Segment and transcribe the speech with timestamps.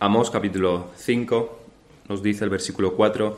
[0.00, 1.58] Amós capítulo 5
[2.08, 3.36] nos dice el versículo 4,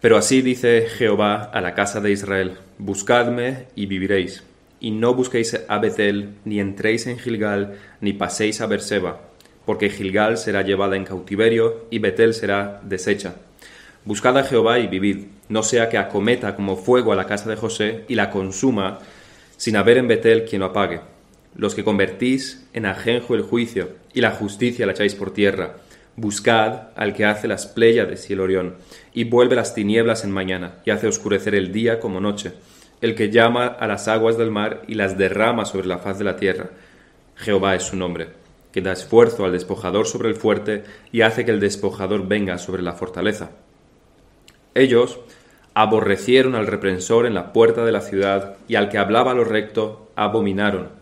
[0.00, 4.44] pero así dice Jehová a la casa de Israel, buscadme y viviréis,
[4.78, 9.20] y no busquéis a Betel, ni entréis en Gilgal, ni paséis a Berseba,
[9.66, 13.34] porque Gilgal será llevada en cautiverio y Betel será deshecha.
[14.04, 17.56] Buscad a Jehová y vivid, no sea que acometa como fuego a la casa de
[17.56, 19.00] José y la consuma,
[19.56, 21.00] sin haber en Betel quien lo apague
[21.54, 25.76] los que convertís en ajenjo el juicio, y la justicia la echáis por tierra.
[26.16, 28.76] Buscad al que hace las pléyades y el orión,
[29.12, 32.52] y vuelve las tinieblas en mañana, y hace oscurecer el día como noche,
[33.00, 36.24] el que llama a las aguas del mar y las derrama sobre la faz de
[36.24, 36.70] la tierra.
[37.36, 38.28] Jehová es su nombre,
[38.72, 42.82] que da esfuerzo al despojador sobre el fuerte, y hace que el despojador venga sobre
[42.82, 43.50] la fortaleza.
[44.74, 45.18] Ellos
[45.74, 50.10] aborrecieron al reprensor en la puerta de la ciudad, y al que hablaba lo recto,
[50.16, 50.99] abominaron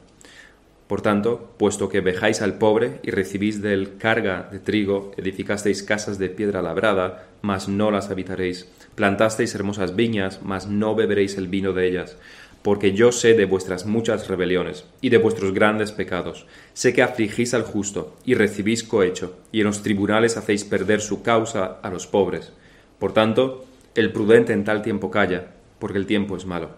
[0.88, 5.82] por tanto, puesto que vejáis al pobre y recibís de él carga de trigo, edificasteis
[5.82, 11.46] casas de piedra labrada, mas no las habitaréis, plantasteis hermosas viñas, mas no beberéis el
[11.46, 12.16] vino de ellas,
[12.62, 16.46] porque yo sé de vuestras muchas rebeliones y de vuestros grandes pecados.
[16.72, 21.22] Sé que afligís al justo y recibís cohecho, y en los tribunales hacéis perder su
[21.22, 22.54] causa a los pobres.
[22.98, 25.48] Por tanto, el prudente en tal tiempo calla,
[25.80, 26.70] porque el tiempo es malo.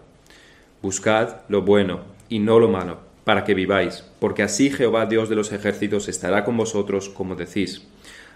[0.81, 5.35] Buscad lo bueno y no lo malo para que viváis, porque así Jehová Dios de
[5.35, 7.83] los ejércitos estará con vosotros, como decís.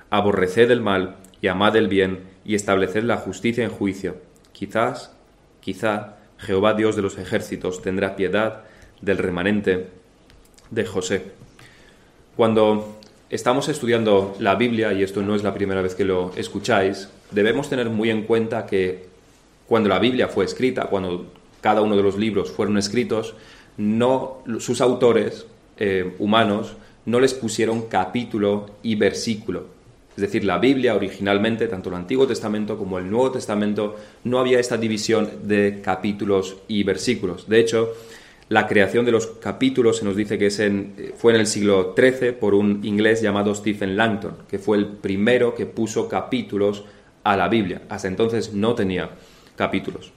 [0.10, 4.18] Aborreced el mal y amad el bien, y estableced la justicia en juicio.
[4.52, 5.12] Quizás,
[5.60, 8.64] quizá, Jehová Dios de los ejércitos tendrá piedad
[9.02, 9.88] del remanente
[10.70, 11.24] de José.
[12.36, 17.10] Cuando estamos estudiando la Biblia, y esto no es la primera vez que lo escucháis,
[17.32, 19.08] debemos tener muy en cuenta que
[19.68, 23.36] cuando la Biblia fue escrita, cuando cada uno de los libros fueron escritos,
[23.78, 25.46] no, sus autores
[25.78, 29.76] eh, humanos no les pusieron capítulo y versículo.
[30.16, 34.60] Es decir, la Biblia originalmente, tanto el Antiguo Testamento como el Nuevo Testamento, no había
[34.60, 37.50] esta división de capítulos y versículos.
[37.50, 37.90] De hecho,
[38.48, 40.50] la creación de los capítulos se nos dice que
[41.18, 45.54] fue en el siglo XIII por un inglés llamado Stephen Langton, que fue el primero
[45.54, 46.86] que puso capítulos
[47.24, 47.82] a la Biblia.
[47.90, 49.10] Hasta entonces no tenía
[49.58, 50.12] capítulos.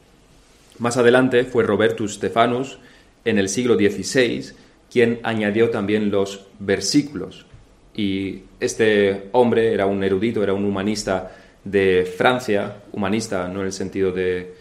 [0.78, 2.78] Más adelante fue Robertus Stephanus,
[3.28, 4.52] en el siglo XVI
[4.90, 7.46] quien añadió también los versículos.
[7.94, 13.72] Y este hombre era un erudito, era un humanista de Francia, humanista no en el
[13.72, 14.54] sentido de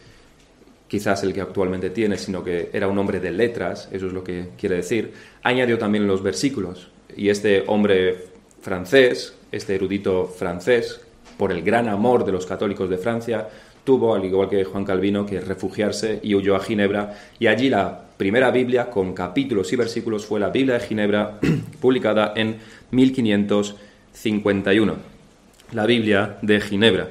[0.88, 4.24] quizás el que actualmente tiene, sino que era un hombre de letras, eso es lo
[4.24, 5.12] que quiere decir,
[5.44, 6.90] añadió también los versículos.
[7.16, 8.26] Y este hombre
[8.62, 11.02] francés, este erudito francés,
[11.38, 13.48] por el gran amor de los católicos de Francia,
[13.84, 17.14] tuvo, al igual que Juan Calvino, que refugiarse y huyó a Ginebra.
[17.40, 21.40] Y allí la primera Biblia con capítulos y versículos fue la Biblia de Ginebra,
[21.80, 22.58] publicada en
[22.92, 24.96] 1551.
[25.74, 27.10] La Biblia de Ginebra.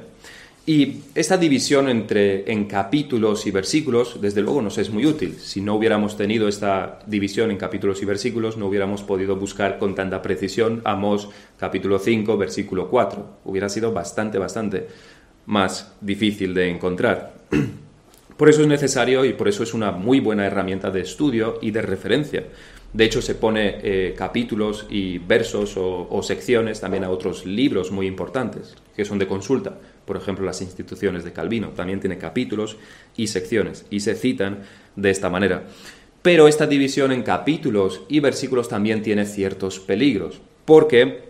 [0.68, 5.36] Y esta división entre en capítulos y versículos, desde luego, nos es muy útil.
[5.38, 9.94] Si no hubiéramos tenido esta división en capítulos y versículos, no hubiéramos podido buscar con
[9.94, 13.38] tanta precisión Amos capítulo 5, versículo 4.
[13.44, 14.88] Hubiera sido bastante, bastante
[15.46, 17.34] más difícil de encontrar.
[18.36, 21.70] Por eso es necesario y por eso es una muy buena herramienta de estudio y
[21.70, 22.44] de referencia.
[22.92, 28.06] De hecho, se pone eh, capítulos y versos o, secciones también a otros libros muy
[28.06, 29.78] importantes que son de consulta.
[30.04, 32.76] Por ejemplo, las instituciones de Calvino también tiene capítulos
[33.16, 34.62] y secciones y se citan
[34.96, 35.64] de esta manera.
[36.22, 41.28] Pero esta división en capítulos y versículos también tiene ciertos peligros, porque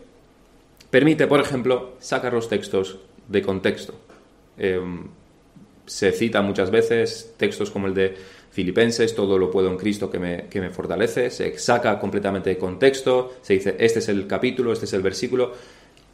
[0.90, 3.94] permite, por ejemplo, sacar los textos de contexto.
[4.56, 5.08] Em,
[5.86, 8.14] se cita muchas veces textos como el de
[8.50, 12.58] Filipenses, todo lo puedo en Cristo que me, que me fortalece, se saca completamente de
[12.58, 15.52] contexto, se dice este es el capítulo, este es el versículo,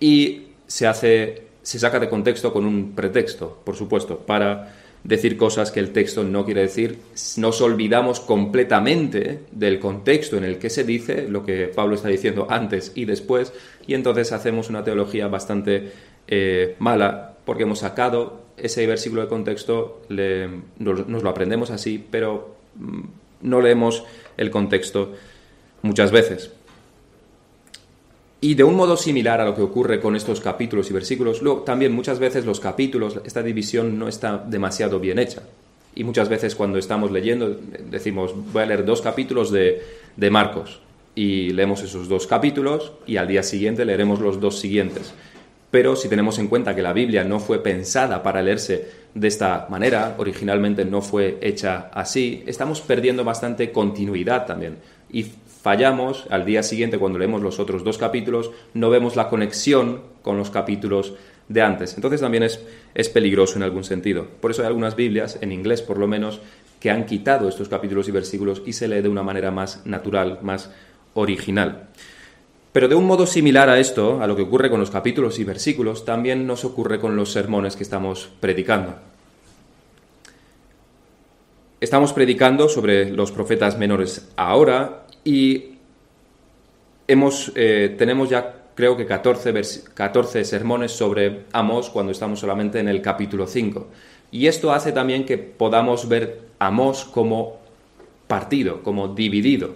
[0.00, 4.74] y se hace, se saca de contexto con un pretexto, por supuesto, para
[5.04, 6.98] decir cosas que el texto no quiere decir.
[7.36, 12.46] Nos olvidamos completamente del contexto en el que se dice lo que Pablo está diciendo
[12.50, 13.52] antes y después,
[13.86, 15.92] y entonces hacemos una teología bastante
[16.28, 20.02] eh, mala porque hemos sacado ese versículo de contexto,
[20.78, 23.00] nos, lo aprendemos así, pero mm,
[23.42, 24.04] no leemos
[24.36, 25.12] el contexto
[25.82, 26.52] muchas veces.
[28.40, 31.62] Y de un modo similar a lo que ocurre con estos capítulos y versículos, luego,
[31.62, 35.42] también muchas veces los capítulos, esta división no está demasiado bien hecha.
[35.94, 37.58] Y muchas veces cuando estamos leyendo
[37.90, 39.82] decimos, voy a leer dos capítulos de,
[40.16, 40.80] de Marcos.
[41.14, 45.12] Y leemos esos dos capítulos y al día siguiente leeremos los dos siguientes.
[45.72, 49.66] Pero si tenemos en cuenta que la Biblia no fue pensada para leerse de esta
[49.70, 54.76] manera, originalmente no fue hecha así, estamos perdiendo bastante continuidad también.
[55.10, 55.24] Y
[55.62, 60.36] fallamos al día siguiente cuando leemos los otros dos capítulos, no vemos la conexión con
[60.36, 61.14] los capítulos
[61.48, 61.94] de antes.
[61.94, 62.62] Entonces también es,
[62.94, 64.28] es peligroso en algún sentido.
[64.42, 66.42] Por eso hay algunas Biblias, en inglés por lo menos,
[66.80, 70.40] que han quitado estos capítulos y versículos y se lee de una manera más natural,
[70.42, 70.70] más
[71.14, 71.88] original.
[72.72, 75.44] Pero de un modo similar a esto, a lo que ocurre con los capítulos y
[75.44, 78.94] versículos, también nos ocurre con los sermones que estamos predicando.
[81.80, 85.72] Estamos predicando sobre los profetas menores ahora y
[87.08, 89.52] eh, tenemos ya creo que 14,
[89.92, 93.86] 14 sermones sobre Amós cuando estamos solamente en el capítulo 5.
[94.30, 97.58] Y esto hace también que podamos ver Amós como
[98.28, 99.74] partido, como dividido.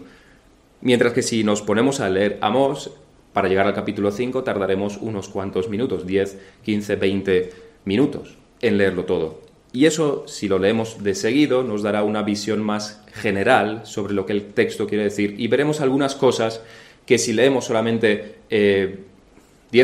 [0.80, 2.90] Mientras que si nos ponemos a leer Amós,
[3.32, 7.52] para llegar al capítulo 5 tardaremos unos cuantos minutos, 10, 15, 20
[7.84, 9.40] minutos en leerlo todo.
[9.72, 14.24] Y eso, si lo leemos de seguido, nos dará una visión más general sobre lo
[14.24, 16.62] que el texto quiere decir y veremos algunas cosas
[17.04, 18.98] que si leemos solamente 10 eh,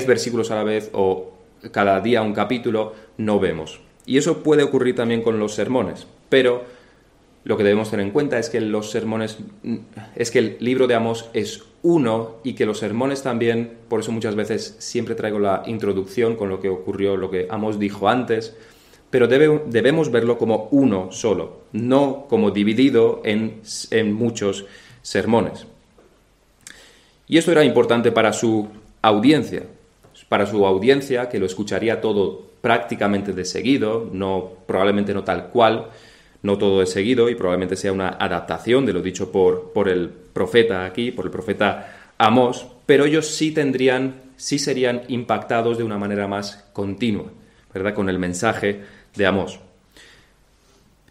[0.07, 1.33] versículos a la vez o
[1.73, 3.81] cada día un capítulo, no vemos.
[4.07, 6.65] Y eso puede ocurrir también con los sermones, pero
[7.45, 9.39] lo que debemos tener en cuenta es que los sermones,
[10.15, 14.13] es que el libro de Amos es uno y que los sermones también, por eso
[14.13, 18.57] muchas veces siempre traigo la introducción con lo que ocurrió, lo que Amos dijo antes,
[19.11, 23.61] pero debemos verlo como uno solo, no como dividido en,
[23.91, 24.65] en muchos
[25.03, 25.67] sermones.
[27.27, 28.69] Y esto era importante para su
[29.03, 29.65] audiencia,
[30.29, 35.89] para su audiencia que lo escucharía todo prácticamente de seguido, no, probablemente no tal cual,
[36.43, 40.09] no todo de seguido y probablemente sea una adaptación de lo dicho por, por el
[40.09, 45.99] profeta aquí, por el profeta Amós, pero ellos sí tendrían, sí serían impactados de una
[45.99, 47.27] manera más continua,
[47.73, 47.95] ¿verdad?
[47.95, 48.81] Con el mensaje
[49.15, 49.61] de Amós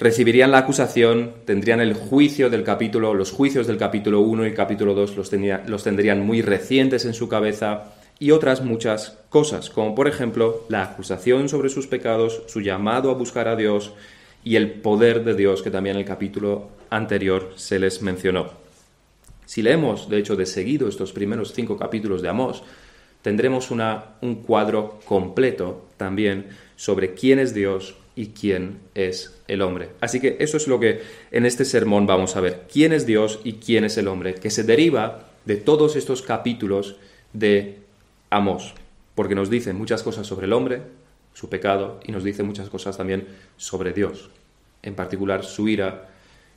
[0.01, 4.95] recibirían la acusación, tendrían el juicio del capítulo, los juicios del capítulo 1 y capítulo
[4.95, 5.31] 2 los,
[5.67, 10.81] los tendrían muy recientes en su cabeza y otras muchas cosas, como por ejemplo la
[10.81, 13.93] acusación sobre sus pecados, su llamado a buscar a Dios
[14.43, 18.51] y el poder de Dios que también en el capítulo anterior se les mencionó.
[19.45, 22.63] Si leemos, de hecho, de seguido estos primeros cinco capítulos de Amós,
[23.21, 29.89] tendremos una, un cuadro completo también sobre quién es Dios, y quién es el hombre.
[30.01, 31.01] Así que eso es lo que
[31.31, 32.63] en este sermón vamos a ver.
[32.71, 34.35] ¿Quién es Dios y quién es el hombre?
[34.35, 36.97] Que se deriva de todos estos capítulos
[37.33, 37.79] de
[38.29, 38.73] Amós,
[39.15, 40.81] porque nos dice muchas cosas sobre el hombre,
[41.33, 44.29] su pecado, y nos dice muchas cosas también sobre Dios,
[44.83, 46.09] en particular su ira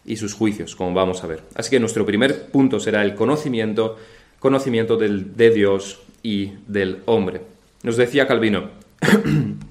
[0.05, 1.41] y sus juicios, como vamos a ver.
[1.55, 3.97] Así que nuestro primer punto será el conocimiento,
[4.38, 7.41] conocimiento del, de Dios y del hombre.
[7.82, 8.71] Nos decía Calvino,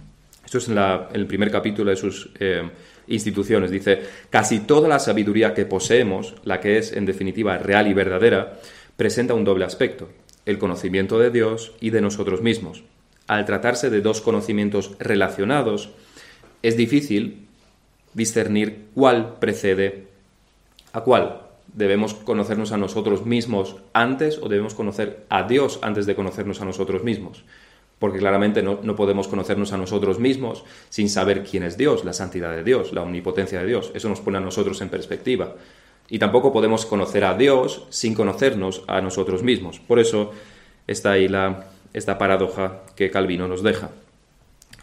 [0.53, 0.77] Esto es en,
[1.19, 2.69] el primer capítulo de sus eh,
[3.07, 3.71] instituciones.
[3.71, 8.59] Dice, casi toda la sabiduría que poseemos, la que es en definitiva real y verdadera,
[8.95, 10.09] presenta un doble aspecto,
[10.45, 12.83] el conocimiento de Dios y de nosotros mismos.
[13.27, 15.89] Al tratarse de dos conocimientos relacionados,
[16.61, 17.47] es difícil
[18.13, 20.07] discernir cuál precede
[20.91, 21.41] a cuál.
[21.73, 26.65] ¿Debemos conocernos a nosotros mismos antes o debemos conocer a Dios antes de conocernos a
[26.65, 27.43] nosotros mismos?
[28.03, 32.53] porque claramente no, podemos conocernos a nosotros mismos sin saber quién es Dios, la santidad
[32.53, 33.91] de Dios, la omnipotencia de Dios.
[33.95, 35.55] Eso nos pone a nosotros en perspectiva.
[36.09, 39.79] Y tampoco podemos conocer a Dios sin conocernos a nosotros mismos.
[39.79, 40.33] Por eso
[40.85, 43.91] está ahí la, esta paradoja que Calvino nos deja.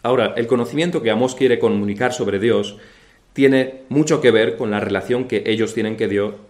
[0.03, 2.77] Ahora, el conocimiento que Amos quiere comunicar sobre Dios
[3.33, 5.97] tiene mucho que ver con la relación que ellos tienen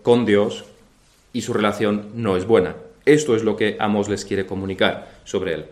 [0.02, 0.64] con Dios
[1.32, 2.76] y su relación no es buena.
[3.04, 5.64] Esto es lo que Amos les quiere comunicar sobre él.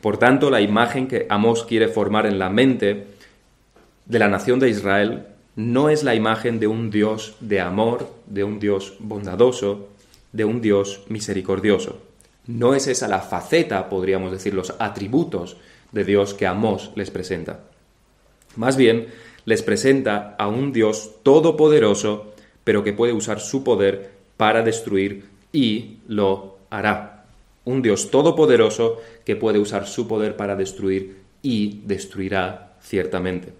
[0.00, 3.06] Por tanto, la imagen que Amós quiere formar en la mente
[4.06, 8.42] de la nación de Israel no es la imagen de un Dios de amor, de
[8.42, 9.88] un Dios bondadoso,
[10.32, 12.02] de un Dios misericordioso.
[12.46, 15.56] No es esa la faceta, podríamos decir, los atributos
[15.92, 17.60] de Dios que Amós les presenta.
[18.56, 19.08] Más bien,
[19.44, 22.32] les presenta a un Dios todopoderoso,
[22.64, 27.24] pero que puede usar su poder para destruir y lo hará
[27.64, 33.52] un Dios todopoderoso que puede usar su poder para destruir y destruirá ciertamente.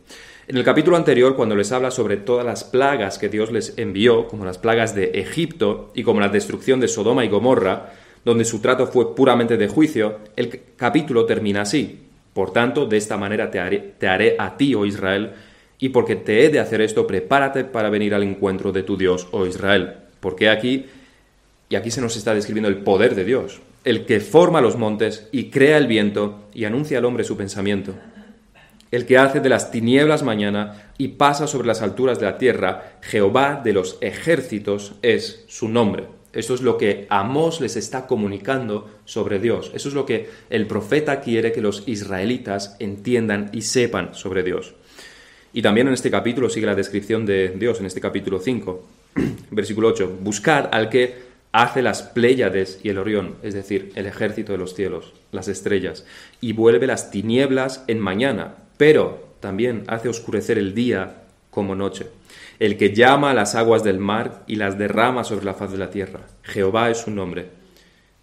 [0.48, 4.26] En el capítulo anterior, cuando les habla sobre todas las plagas que Dios les envió,
[4.26, 7.92] como las plagas de Egipto y como la destrucción de Sodoma y Gomorra,
[8.24, 12.00] donde su trato fue puramente de juicio, el capítulo termina así.
[12.32, 15.32] Por tanto, de esta manera te haré, te haré a ti, oh Israel,
[15.78, 19.26] y porque te he de hacer esto, prepárate para venir al encuentro de tu Dios,
[19.32, 19.94] oh Israel.
[20.20, 20.86] Porque aquí,
[21.68, 25.28] y aquí se nos está describiendo el poder de Dios, el que forma los montes
[25.32, 27.94] y crea el viento y anuncia al hombre su pensamiento,
[28.92, 32.98] el que hace de las tinieblas mañana y pasa sobre las alturas de la tierra,
[33.00, 36.04] Jehová de los ejércitos es su nombre.
[36.32, 39.70] Esto es lo que Amós les está comunicando sobre Dios.
[39.74, 44.74] Eso es lo que el profeta quiere que los israelitas entiendan y sepan sobre Dios.
[45.52, 48.82] Y también en este capítulo sigue la descripción de Dios, en este capítulo 5,
[49.50, 50.18] versículo 8.
[50.22, 54.74] Buscad al que hace las Pléyades y el Orión, es decir, el ejército de los
[54.74, 56.06] cielos, las estrellas,
[56.40, 62.06] y vuelve las tinieblas en mañana, pero también hace oscurecer el día como noche.
[62.62, 65.78] El que llama a las aguas del mar y las derrama sobre la faz de
[65.78, 66.20] la tierra.
[66.44, 67.48] Jehová es su nombre,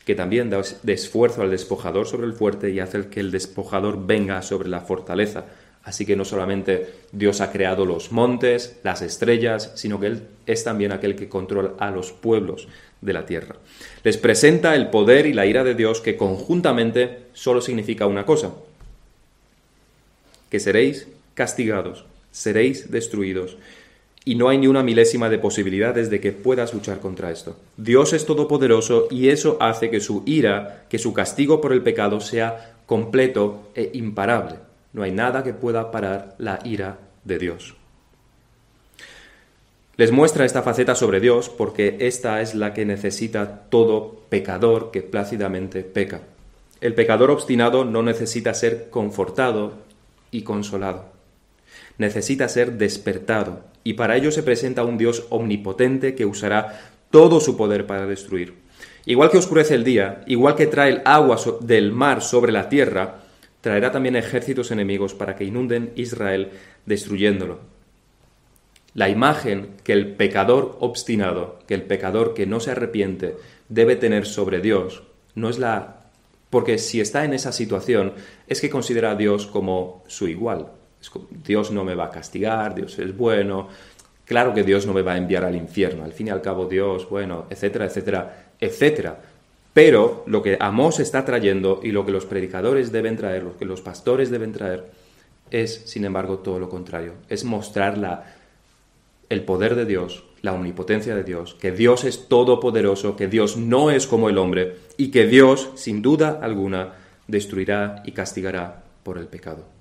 [0.05, 4.41] que también da esfuerzo al despojador sobre el fuerte y hace que el despojador venga
[4.41, 5.43] sobre la fortaleza.
[5.83, 10.63] Así que no solamente Dios ha creado los montes, las estrellas, sino que Él es
[10.63, 12.69] también aquel que controla a los pueblos
[13.01, 13.57] de la tierra.
[14.05, 18.53] Les presenta el poder y la ira de Dios que conjuntamente solo significa una cosa,
[20.49, 23.57] que seréis castigados, seréis destruidos,
[24.29, 27.55] y no hay ni una milésima de posibilidades de que puedas luchar contra esto.
[27.77, 32.21] Dios es todopoderoso y eso hace que su ira, que su castigo por el pecado
[32.21, 34.57] sea completo e imparable.
[34.93, 37.73] No hay nada que pueda parar la ira de Dios.
[39.97, 45.01] Les muestra esta faceta sobre Dios porque esta es la que necesita todo pecador que
[45.01, 46.21] plácidamente peca.
[46.81, 49.73] El pecador obstinado no necesita ser confortado
[50.29, 51.18] y consolado.
[51.99, 57.55] Necesita ser despertado y para ello se presenta un Dios omnipotente que usará todo su
[57.55, 58.55] poder para destruir.
[59.05, 63.21] Igual que oscurece el día, igual que trae el agua del mar sobre la tierra,
[63.61, 66.51] traerá también ejércitos enemigos para que inunden Israel
[66.85, 67.59] destruyéndolo.
[68.93, 73.35] La imagen que el pecador obstinado, que el pecador que no se arrepiente,
[73.67, 75.03] debe tener sobre Dios,
[75.35, 75.97] no es la...
[76.49, 78.13] Porque si está en esa situación,
[78.47, 80.71] es que considera a Dios como su igual.
[81.43, 83.67] Dios no me va a castigar, Dios es bueno.
[84.25, 86.03] Claro que Dios no me va a enviar al infierno.
[86.03, 89.19] Al fin y al cabo, Dios, bueno, etcétera, etcétera, etcétera.
[89.73, 93.65] Pero lo que Amós está trayendo y lo que los predicadores deben traer, lo que
[93.65, 94.91] los pastores deben traer,
[95.51, 97.13] es, sin embargo, todo lo contrario.
[97.27, 98.35] Es mostrar la,
[99.29, 103.91] el poder de Dios, la omnipotencia de Dios, que Dios es todopoderoso, que Dios no
[103.91, 106.93] es como el hombre y que Dios, sin duda alguna,
[107.27, 109.78] destruirá y castigará por el pecado.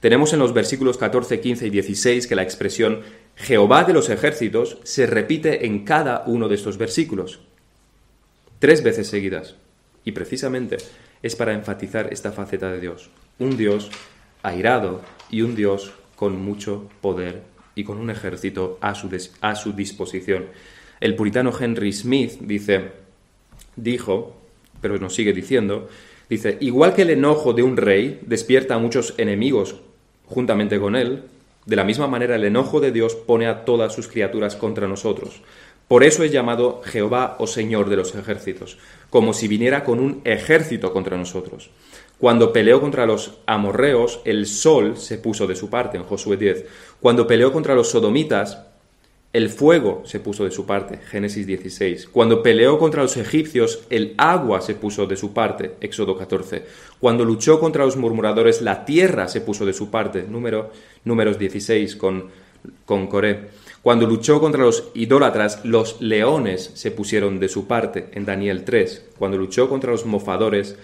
[0.00, 3.02] Tenemos en los versículos 14, 15 y 16 que la expresión
[3.36, 7.40] Jehová de los ejércitos se repite en cada uno de estos versículos,
[8.58, 9.56] tres veces seguidas,
[10.02, 10.78] y precisamente
[11.22, 13.90] es para enfatizar esta faceta de Dios, un Dios
[14.42, 17.42] airado y un Dios con mucho poder
[17.74, 19.10] y con un ejército a su,
[19.42, 20.46] a su disposición.
[21.00, 22.92] El puritano Henry Smith dice,
[23.76, 24.34] dijo,
[24.80, 25.90] pero nos sigue diciendo,
[26.30, 29.76] dice, igual que el enojo de un rey despierta a muchos enemigos
[30.30, 31.24] juntamente con él,
[31.66, 35.42] de la misma manera el enojo de Dios pone a todas sus criaturas contra nosotros.
[35.88, 38.78] Por eso es llamado Jehová o Señor de los ejércitos,
[39.10, 41.70] como si viniera con un ejército contra nosotros.
[42.16, 46.64] Cuando peleó contra los amorreos, el sol se puso de su parte, en Josué 10.
[47.00, 48.69] Cuando peleó contra los sodomitas,
[49.32, 52.08] el fuego se puso de su parte, Génesis 16.
[52.08, 56.64] Cuando peleó contra los egipcios, el agua se puso de su parte, Éxodo 14.
[56.98, 60.72] Cuando luchó contra los murmuradores, la tierra se puso de su parte, número,
[61.04, 62.24] números 16 con,
[62.84, 63.50] con Coré.
[63.82, 69.10] Cuando luchó contra los idólatras, los leones se pusieron de su parte, en Daniel 3.
[69.16, 70.76] Cuando luchó contra los mofadores,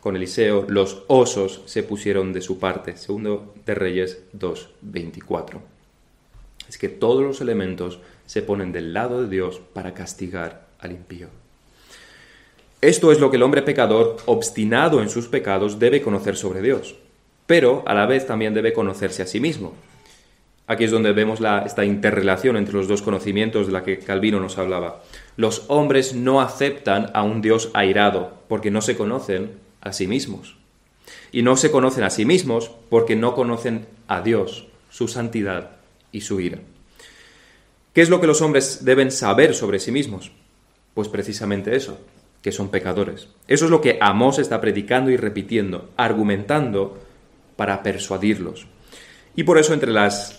[0.00, 2.98] con Eliseo, los osos se pusieron de su parte.
[2.98, 5.71] Segundo de Reyes 2.24.
[6.72, 11.28] Es que todos los elementos se ponen del lado de Dios para castigar al impío.
[12.80, 16.94] Esto es lo que el hombre pecador, obstinado en sus pecados, debe conocer sobre Dios,
[17.46, 19.74] pero a la vez también debe conocerse a sí mismo.
[20.66, 24.56] Aquí es donde vemos esta interrelación entre los dos conocimientos de la que Calvino nos
[24.56, 25.02] hablaba.
[25.36, 30.56] Los hombres no aceptan a un Dios airado porque no se conocen a sí mismos.
[31.32, 35.81] Y no se conocen a sí mismos porque no conocen a Dios, su santidad
[36.12, 36.58] y su ira.
[37.92, 40.30] ¿Qué es lo que los hombres deben saber sobre sí mismos?
[40.94, 41.98] Pues precisamente eso,
[42.40, 43.28] que son pecadores.
[43.48, 46.98] Eso es lo que Amós está predicando y repitiendo, argumentando
[47.56, 48.66] para persuadirlos.
[49.34, 50.38] Y por eso entre las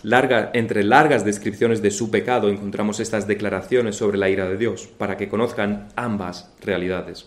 [0.54, 5.18] entre largas descripciones de su pecado encontramos estas declaraciones sobre la ira de Dios, para
[5.18, 7.26] que conozcan ambas realidades.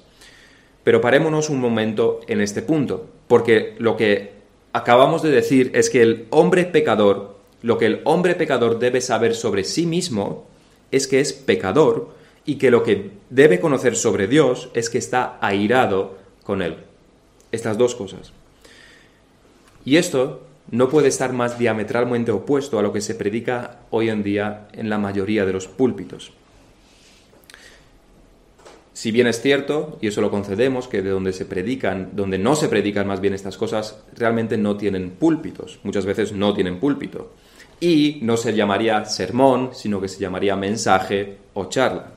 [0.84, 4.34] Pero parémonos un momento en este punto, porque lo que
[4.72, 7.35] acabamos de decir es que el hombre pecador,
[7.66, 10.46] lo que el hombre pecador debe saber sobre sí mismo
[10.92, 12.10] es que es pecador
[12.44, 16.76] y que lo que debe conocer sobre Dios es que está airado con él.
[17.50, 18.32] Estas dos cosas.
[19.84, 24.22] Y esto no puede estar más diametralmente opuesto a lo que se predica hoy en
[24.22, 26.30] día en la mayoría de los púlpitos.
[28.92, 32.54] Si bien es cierto, y eso lo concedemos, que de donde se predican, donde no
[32.54, 35.80] se predican más bien estas cosas, realmente no tienen púlpitos.
[35.82, 37.32] Muchas veces no tienen púlpito.
[37.80, 42.12] Y no se llamaría sermón, sino que se llamaría mensaje o charla.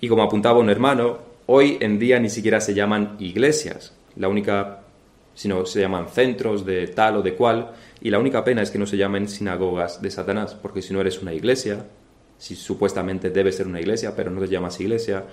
[0.00, 3.94] Y como apuntaba un hermano, hoy en día ni siquiera se llaman iglesias.
[4.16, 4.80] La única,
[5.34, 7.72] sino se llaman centros de tal o de cual.
[8.00, 11.00] Y la única pena es que no se llamen sinagogas de Satanás, porque si no
[11.00, 11.86] eres una iglesia,
[12.38, 15.24] si supuestamente debe ser una iglesia, pero no te llamas iglesia,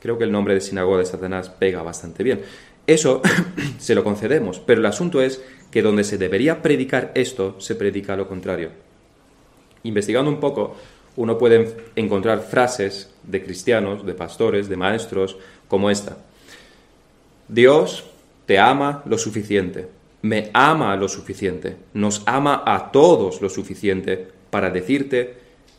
[0.00, 2.42] Creo que el nombre de sinagoga de Satanás pega bastante bien.
[2.86, 3.22] Eso
[3.78, 8.16] se lo concedemos, pero el asunto es que donde se debería predicar esto, se predica
[8.16, 8.70] lo contrario.
[9.82, 10.76] Investigando un poco,
[11.16, 15.36] uno puede encontrar frases de cristianos, de pastores, de maestros,
[15.68, 16.18] como esta.
[17.48, 18.04] Dios
[18.46, 19.88] te ama lo suficiente,
[20.22, 25.34] me ama lo suficiente, nos ama a todos lo suficiente para decirte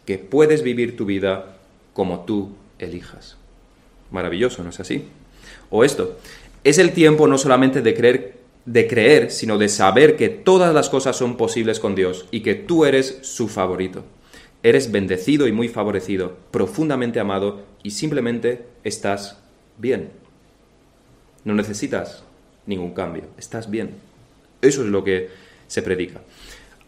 [0.06, 1.58] que puedes vivir tu vida
[1.94, 3.38] como tú elijas.
[4.12, 5.06] Maravilloso, ¿no es así?
[5.70, 6.18] O esto,
[6.64, 8.37] es el tiempo no solamente de creer,
[8.68, 12.54] de creer, sino de saber que todas las cosas son posibles con Dios y que
[12.54, 14.04] tú eres su favorito.
[14.62, 19.40] Eres bendecido y muy favorecido, profundamente amado y simplemente estás
[19.78, 20.10] bien.
[21.46, 22.24] No necesitas
[22.66, 23.92] ningún cambio, estás bien.
[24.62, 25.30] Eso es lo que
[25.68, 26.22] se predica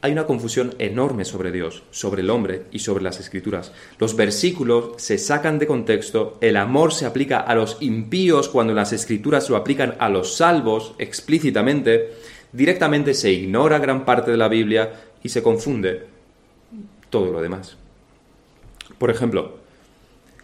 [0.01, 3.73] hay una confusión enorme sobre Dios, sobre el hombre y sobre las escrituras.
[3.97, 8.93] Los versículos se sacan de contexto, el amor se aplica a los impíos cuando las
[8.93, 12.13] escrituras lo aplican a los salvos explícitamente,
[12.53, 16.05] directamente se ignora gran parte de la Biblia y se confunde
[17.09, 17.75] todo lo demás.
[18.97, 19.57] Por ejemplo,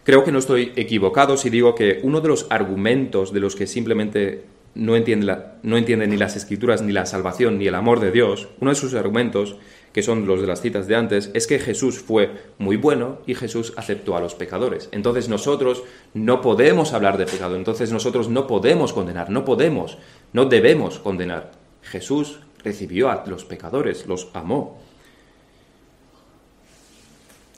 [0.04, 3.66] creo que no estoy equivocado si digo que uno de los argumentos de los que
[3.66, 4.44] simplemente
[4.76, 8.48] no entiende, no entiende ni las escrituras, ni la salvación, ni el amor de Dios,
[8.60, 9.56] uno de sus argumentos,
[9.92, 13.34] que son los de las citas de antes, es que Jesús fue muy bueno y
[13.34, 14.90] Jesús aceptó a los pecadores.
[14.92, 19.96] Entonces nosotros no podemos hablar de pecado, entonces nosotros no podemos condenar, no podemos,
[20.34, 21.52] no debemos condenar.
[21.82, 24.78] Jesús recibió a los pecadores, los amó.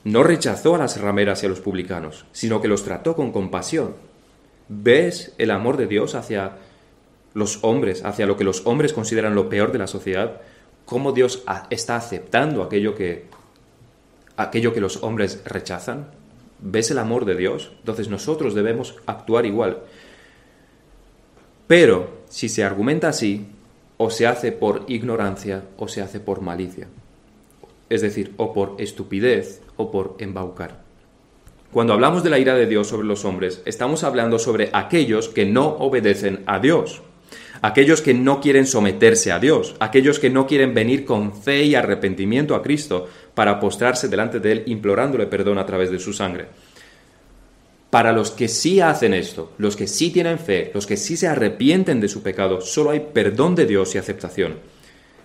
[0.05, 3.97] No rechazó a las rameras y a los publicanos, sino que los trató con compasión.
[4.69, 6.53] ¿Ves el amor de Dios hacia
[7.35, 10.41] los hombres, hacia lo que los hombres consideran lo peor de la sociedad,
[10.85, 13.27] cómo Dios está aceptando aquello que,
[14.37, 16.09] aquello que los hombres rechazan.
[16.61, 17.73] ¿Ves el amor de Dios?
[17.81, 19.81] Entonces nosotros debemos actuar igual.
[21.67, 23.47] Pero si se argumenta así,
[23.99, 26.89] o se hace por ignorancia o se hace por malicia.
[27.91, 30.83] Es decir, o por estupidez o por embaucar.
[31.73, 35.45] Cuando hablamos de la ira de Dios sobre los hombres, estamos hablando sobre aquellos que
[35.45, 37.03] no obedecen a Dios
[37.63, 41.75] aquellos que no quieren someterse a Dios, aquellos que no quieren venir con fe y
[41.75, 46.47] arrepentimiento a Cristo para postrarse delante de Él implorándole perdón a través de su sangre.
[47.91, 51.27] Para los que sí hacen esto, los que sí tienen fe, los que sí se
[51.27, 54.57] arrepienten de su pecado, solo hay perdón de Dios y aceptación.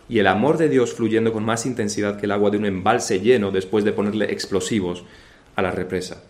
[0.08, 3.20] Y el amor de Dios fluyendo con más intensidad que el agua de un embalse
[3.20, 5.04] lleno después de ponerle explosivos
[5.56, 6.24] a la represa.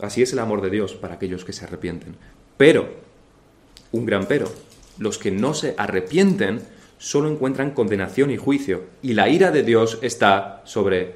[0.00, 2.16] Así es el amor de Dios para aquellos que se arrepienten.
[2.56, 3.03] Pero
[3.94, 4.50] un gran pero.
[4.98, 6.60] Los que no se arrepienten
[6.98, 11.14] solo encuentran condenación y juicio, y la ira de Dios está sobre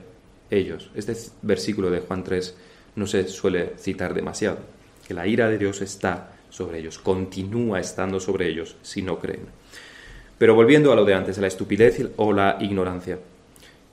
[0.50, 0.90] ellos.
[0.94, 2.54] Este versículo de Juan 3
[2.96, 4.58] no se suele citar demasiado,
[5.06, 9.46] que la ira de Dios está sobre ellos, continúa estando sobre ellos si no creen.
[10.38, 13.18] Pero volviendo a lo de antes, la estupidez o la ignorancia.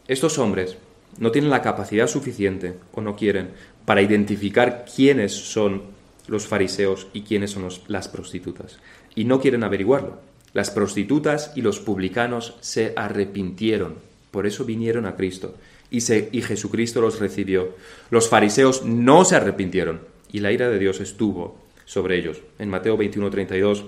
[0.08, 0.78] Estos hombres
[1.18, 3.50] no tienen la capacidad suficiente o no quieren
[3.86, 5.95] para identificar quiénes son
[6.28, 8.80] los fariseos y quiénes son las prostitutas.
[9.16, 10.20] Y no quieren averiguarlo.
[10.54, 13.96] Las prostitutas y los publicanos se arrepintieron,
[14.32, 15.56] por eso vinieron a Cristo,
[15.92, 17.76] y, y Jesucristo los recibió.
[18.10, 22.42] Los fariseos no se arrepintieron, y la ira de Dios estuvo sobre ellos.
[22.58, 23.84] En Mateo 21:32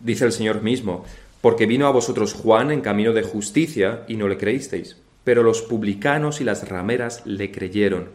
[0.00, 1.04] dice el Señor mismo,
[1.40, 5.62] porque vino a vosotros Juan en camino de justicia y no le creísteis, pero los
[5.62, 8.08] publicanos y las rameras le creyeron.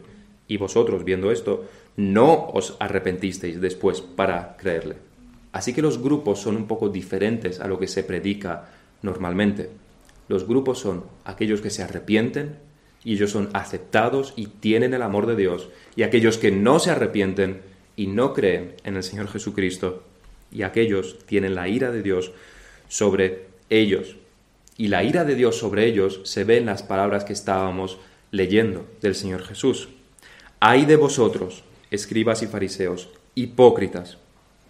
[0.48, 1.66] Y vosotros, viendo esto,
[1.98, 4.96] no os arrepentisteis después para creerle.
[5.52, 8.70] Así que los grupos son un poco diferentes a lo que se predica
[9.02, 9.70] normalmente.
[10.28, 12.58] Los grupos son aquellos que se arrepienten
[13.04, 16.92] y ellos son aceptados y tienen el amor de Dios, y aquellos que no se
[16.92, 17.62] arrepienten
[17.96, 20.04] y no creen en el Señor Jesucristo,
[20.52, 22.32] y aquellos tienen la ira de Dios
[22.88, 24.16] sobre ellos.
[24.78, 27.98] Y la ira de Dios sobre ellos se ve en las palabras que estábamos
[28.32, 29.90] leyendo del Señor Jesús.
[30.60, 34.18] Hay de vosotros, escribas y fariseos, hipócritas,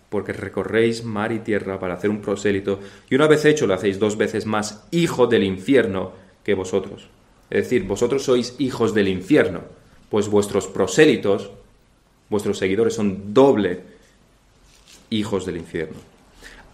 [0.09, 2.79] porque recorréis mar y tierra para hacer un prosélito,
[3.09, 7.07] y una vez hecho lo hacéis dos veces más hijo del infierno que vosotros.
[7.49, 9.61] Es decir, vosotros sois hijos del infierno,
[10.09, 11.51] pues vuestros prosélitos,
[12.29, 13.81] vuestros seguidores son doble
[15.09, 15.97] hijos del infierno.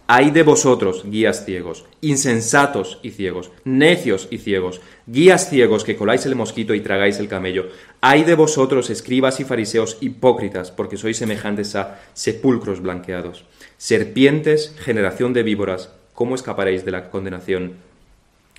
[0.08, 6.24] Hay de vosotros, guías ciegos, insensatos y ciegos, necios y ciegos, guías ciegos que coláis
[6.26, 7.70] el mosquito y tragáis el camello.
[8.00, 13.46] Hay de vosotros, escribas y fariseos hipócritas, porque sois semejantes a sepulcros blanqueados.
[13.78, 17.74] Serpientes, generación de víboras, ¿cómo escaparéis de la condenación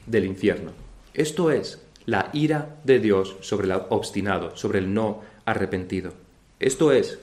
[0.05, 0.71] del infierno?
[1.13, 6.11] Esto es la ira de Dios sobre el obstinado, sobre el no arrepentido.
[6.59, 7.19] Esto es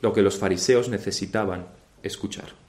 [0.00, 1.66] lo que los fariseos necesitaban
[2.04, 2.63] escuchar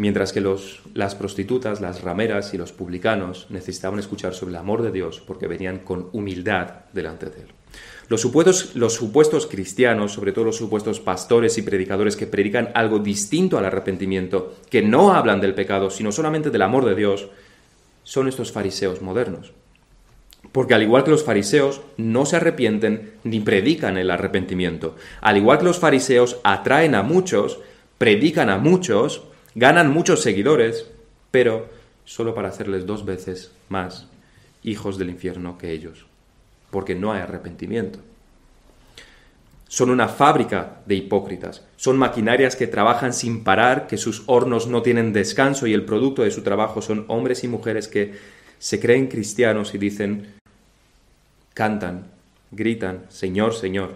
[0.00, 4.80] mientras que los, las prostitutas, las rameras y los publicanos necesitaban escuchar sobre el amor
[4.80, 7.48] de Dios porque venían con humildad delante de Él.
[8.08, 12.98] Los supuestos, los supuestos cristianos, sobre todo los supuestos pastores y predicadores que predican algo
[12.98, 17.28] distinto al arrepentimiento, que no hablan del pecado, sino solamente del amor de Dios,
[18.02, 19.52] son estos fariseos modernos.
[20.50, 24.96] Porque al igual que los fariseos, no se arrepienten ni predican el arrepentimiento.
[25.20, 27.60] Al igual que los fariseos atraen a muchos,
[27.98, 30.86] predican a muchos, ganan muchos seguidores,
[31.30, 31.68] pero
[32.04, 34.06] solo para hacerles dos veces más
[34.62, 36.06] hijos del infierno que ellos,
[36.70, 38.00] porque no hay arrepentimiento.
[39.68, 44.82] Son una fábrica de hipócritas, son maquinarias que trabajan sin parar, que sus hornos no
[44.82, 48.14] tienen descanso y el producto de su trabajo son hombres y mujeres que
[48.58, 50.34] se creen cristianos y dicen,
[51.54, 52.08] cantan,
[52.50, 53.94] gritan, Señor, Señor,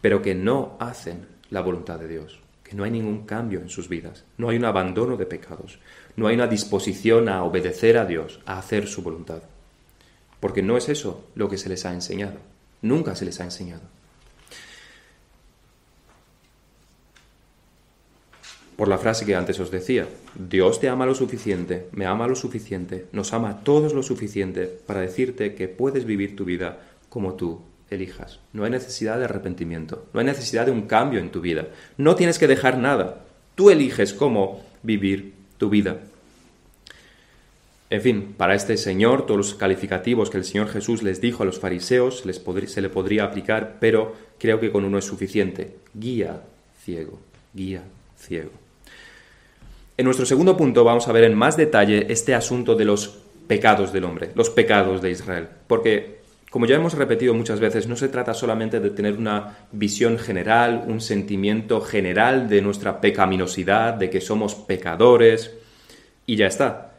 [0.00, 3.88] pero que no hacen la voluntad de Dios que no hay ningún cambio en sus
[3.88, 5.78] vidas, no hay un abandono de pecados,
[6.16, 9.42] no hay una disposición a obedecer a Dios, a hacer su voluntad.
[10.40, 12.38] Porque no es eso lo que se les ha enseñado,
[12.82, 13.82] nunca se les ha enseñado.
[18.76, 22.34] Por la frase que antes os decía, Dios te ama lo suficiente, me ama lo
[22.34, 27.34] suficiente, nos ama a todos lo suficiente para decirte que puedes vivir tu vida como
[27.34, 27.60] tú
[27.94, 28.40] elijas.
[28.52, 31.68] No hay necesidad de arrepentimiento, no hay necesidad de un cambio en tu vida.
[31.96, 33.24] No tienes que dejar nada.
[33.54, 35.98] Tú eliges cómo vivir tu vida.
[37.90, 41.46] En fin, para este Señor, todos los calificativos que el Señor Jesús les dijo a
[41.46, 42.24] los fariseos
[42.66, 45.76] se le podría aplicar, pero creo que con uno es suficiente.
[45.94, 46.42] Guía
[46.82, 47.20] ciego,
[47.52, 47.82] guía
[48.18, 48.50] ciego.
[49.96, 53.92] En nuestro segundo punto vamos a ver en más detalle este asunto de los pecados
[53.92, 56.23] del hombre, los pecados de Israel, porque
[56.54, 60.84] como ya hemos repetido muchas veces, no se trata solamente de tener una visión general,
[60.86, 65.50] un sentimiento general de nuestra pecaminosidad, de que somos pecadores,
[66.26, 66.92] y ya está.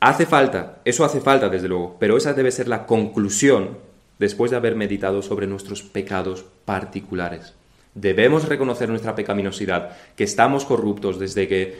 [0.00, 3.76] Hace falta, eso hace falta desde luego, pero esa debe ser la conclusión
[4.18, 7.52] después de haber meditado sobre nuestros pecados particulares.
[7.94, 11.78] Debemos reconocer nuestra pecaminosidad, que estamos corruptos desde que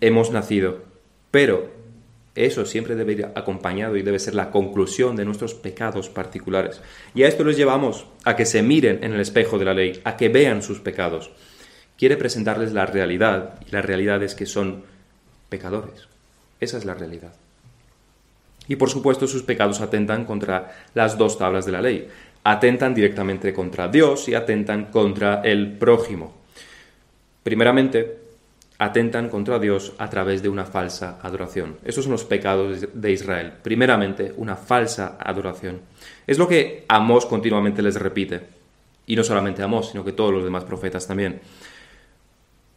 [0.00, 0.84] hemos nacido,
[1.32, 1.68] pero
[2.34, 6.80] eso siempre debe ir acompañado y debe ser la conclusión de nuestros pecados particulares.
[7.14, 10.00] Y a esto les llevamos a que se miren en el espejo de la ley,
[10.04, 11.30] a que vean sus pecados.
[11.96, 14.82] Quiere presentarles la realidad y la realidad es que son
[15.48, 16.08] pecadores.
[16.58, 17.34] Esa es la realidad.
[18.66, 22.08] Y por supuesto sus pecados atentan contra las dos tablas de la ley.
[22.42, 26.34] Atentan directamente contra Dios y atentan contra el prójimo.
[27.44, 28.23] Primeramente,
[28.84, 31.78] atentan contra Dios a través de una falsa adoración.
[31.84, 33.54] Esos son los pecados de Israel.
[33.62, 35.80] Primeramente, una falsa adoración.
[36.26, 38.42] Es lo que Amós continuamente les repite.
[39.06, 41.40] Y no solamente Amós, sino que todos los demás profetas también.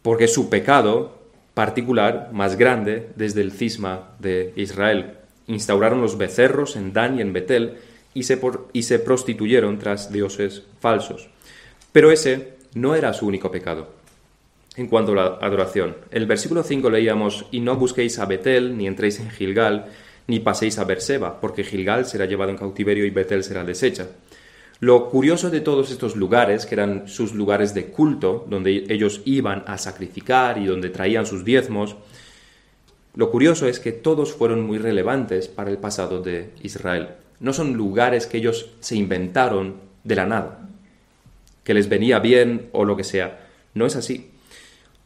[0.00, 1.18] Porque su pecado
[1.52, 5.14] particular, más grande, desde el cisma de Israel.
[5.46, 7.78] Instauraron los becerros en Dan y en Betel
[8.14, 8.40] y se,
[8.72, 11.28] y se prostituyeron tras dioses falsos.
[11.92, 13.97] Pero ese no era su único pecado
[14.78, 15.96] en cuanto a la adoración.
[16.10, 19.86] El versículo 5 leíamos, y no busquéis a Betel, ni entréis en Gilgal,
[20.28, 24.06] ni paséis a Berseba, porque Gilgal será llevado en cautiverio y Betel será deshecha.
[24.80, 29.64] Lo curioso de todos estos lugares, que eran sus lugares de culto, donde ellos iban
[29.66, 31.96] a sacrificar y donde traían sus diezmos,
[33.16, 37.08] lo curioso es que todos fueron muy relevantes para el pasado de Israel.
[37.40, 40.68] No son lugares que ellos se inventaron de la nada,
[41.64, 43.48] que les venía bien o lo que sea.
[43.74, 44.30] No es así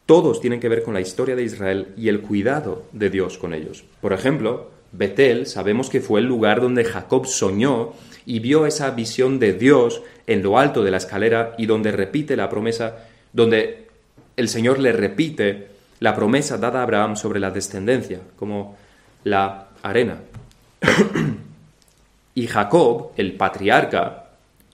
[0.05, 3.53] todos tienen que ver con la historia de Israel y el cuidado de Dios con
[3.53, 3.83] ellos.
[4.01, 7.93] Por ejemplo, Betel sabemos que fue el lugar donde Jacob soñó
[8.25, 12.35] y vio esa visión de Dios en lo alto de la escalera y donde repite
[12.35, 12.97] la promesa,
[13.31, 13.87] donde
[14.37, 15.67] el Señor le repite
[15.99, 18.77] la promesa dada a Abraham sobre la descendencia, como
[19.23, 20.17] la arena.
[22.35, 24.25] y Jacob, el patriarca,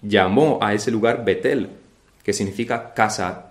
[0.01, 1.69] llamó a ese lugar Betel,
[2.23, 3.48] que significa casa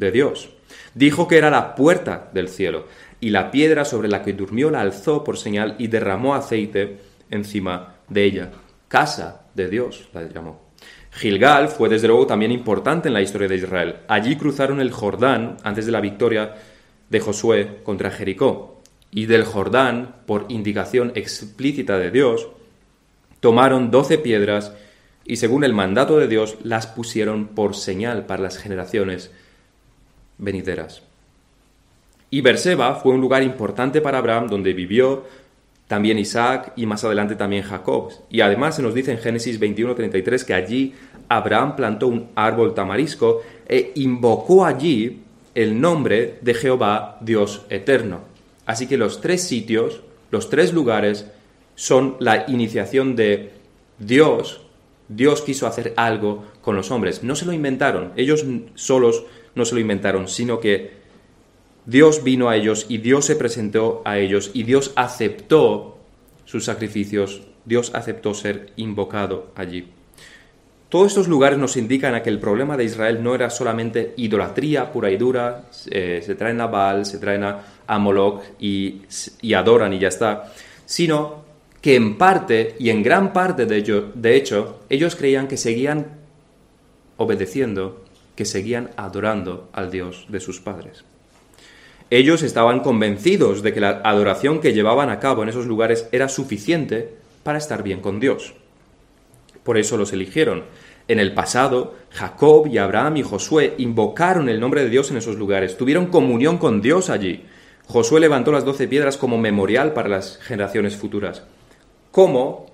[0.00, 0.48] de Dios.
[0.94, 2.86] Dijo que era la puerta del cielo,
[3.20, 6.98] y la piedra sobre la que durmió la alzó por señal y derramó aceite
[7.30, 8.50] encima de ella.
[8.88, 10.70] Casa de Dios la llamó.
[11.12, 13.96] Gilgal fue desde luego también importante en la historia de Israel.
[14.08, 16.54] Allí cruzaron el Jordán antes de la victoria
[17.10, 18.80] de Josué contra Jericó.
[19.10, 22.48] Y del Jordán, por indicación explícita de Dios,
[23.40, 24.72] tomaron doce piedras
[25.24, 29.30] y según el mandato de Dios las pusieron por señal para las generaciones
[30.40, 31.02] venideras.
[32.30, 35.24] Y Berseba fue un lugar importante para Abraham donde vivió
[35.88, 38.12] también Isaac y más adelante también Jacob.
[38.30, 40.94] Y además se nos dice en Génesis 21:33 que allí
[41.28, 45.22] Abraham plantó un árbol tamarisco e invocó allí
[45.54, 48.20] el nombre de Jehová Dios eterno.
[48.66, 51.26] Así que los tres sitios, los tres lugares,
[51.74, 53.50] son la iniciación de
[53.98, 54.60] Dios.
[55.08, 57.24] Dios quiso hacer algo con los hombres.
[57.24, 58.44] No se lo inventaron, ellos
[58.76, 61.00] solos no se lo inventaron, sino que
[61.86, 65.98] Dios vino a ellos y Dios se presentó a ellos y Dios aceptó
[66.44, 69.88] sus sacrificios, Dios aceptó ser invocado allí.
[70.88, 74.90] Todos estos lugares nos indican a que el problema de Israel no era solamente idolatría
[74.90, 79.02] pura y dura, eh, se traen a Baal, se traen a, Moloch y,
[79.40, 80.52] y, adoran y ya está,
[80.86, 81.44] sino
[81.80, 86.06] que en parte y en gran parte de, ello, de hecho ellos creían que seguían
[87.16, 91.04] obedeciendo, que seguían adorando al Dios de sus padres.
[92.10, 96.28] Ellos estaban convencidos de que la adoración que llevaban a cabo en esos lugares era
[96.28, 97.14] suficiente
[97.44, 98.54] para estar bien con Dios.
[99.62, 100.64] Por eso los eligieron.
[101.06, 105.36] En el pasado, Jacob y Abraham y Josué invocaron el nombre de Dios en esos
[105.36, 107.44] lugares, tuvieron comunión con Dios allí.
[107.86, 111.44] Josué levantó las doce piedras como memorial para las generaciones futuras.
[112.10, 112.66] ¿Cómo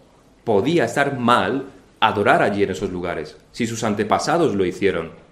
[0.44, 1.66] podía estar mal
[2.00, 5.25] adorar allí en esos lugares si sus antepasados lo hicieron?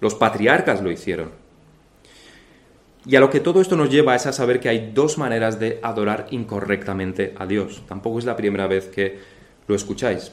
[0.00, 1.30] Los patriarcas lo hicieron.
[3.06, 5.58] Y a lo que todo esto nos lleva es a saber que hay dos maneras
[5.58, 7.82] de adorar incorrectamente a Dios.
[7.88, 9.18] Tampoco es la primera vez que
[9.66, 10.32] lo escucháis.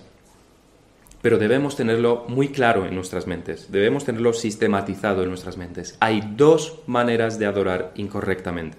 [1.22, 5.98] Pero debemos tenerlo muy claro en nuestras mentes, debemos tenerlo sistematizado en nuestras mentes.
[6.00, 8.78] Hay dos maneras de adorar incorrectamente.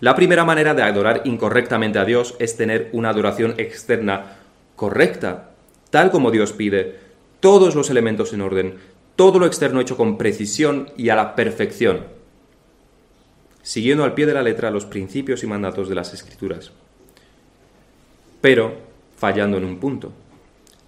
[0.00, 4.38] La primera manera de adorar incorrectamente a Dios es tener una adoración externa
[4.76, 5.50] correcta,
[5.90, 6.98] tal como Dios pide,
[7.40, 8.74] todos los elementos en orden,
[9.16, 12.14] todo lo externo hecho con precisión y a la perfección
[13.64, 16.70] siguiendo al pie de la letra los principios y mandatos de las Escrituras.
[18.40, 18.76] Pero
[19.16, 20.12] fallando en un punto,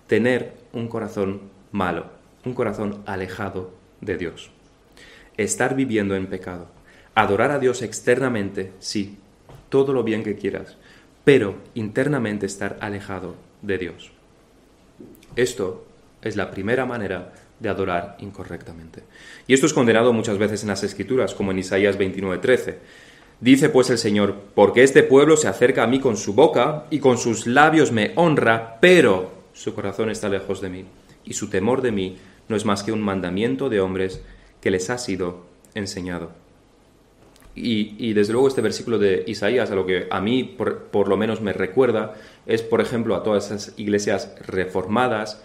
[0.06, 1.40] tener un corazón
[1.72, 2.10] malo,
[2.44, 4.50] un corazón alejado de Dios.
[5.38, 6.68] Estar viviendo en pecado.
[7.14, 9.16] Adorar a Dios externamente, sí,
[9.70, 10.76] todo lo bien que quieras,
[11.24, 14.12] pero internamente estar alejado de Dios.
[15.34, 15.86] Esto
[16.20, 19.02] es la primera manera de adorar incorrectamente.
[19.46, 22.76] Y esto es condenado muchas veces en las Escrituras, como en Isaías 29:13.
[23.40, 27.00] Dice pues el Señor, porque este pueblo se acerca a mí con su boca y
[27.00, 30.84] con sus labios me honra, pero su corazón está lejos de mí,
[31.24, 32.16] y su temor de mí
[32.48, 34.22] no es más que un mandamiento de hombres
[34.60, 36.30] que les ha sido enseñado.
[37.58, 41.16] Y, desde luego este versículo de Isaías, a lo que a mí por, por lo
[41.16, 42.14] menos me recuerda,
[42.44, 45.42] es por ejemplo a todas esas iglesias reformadas,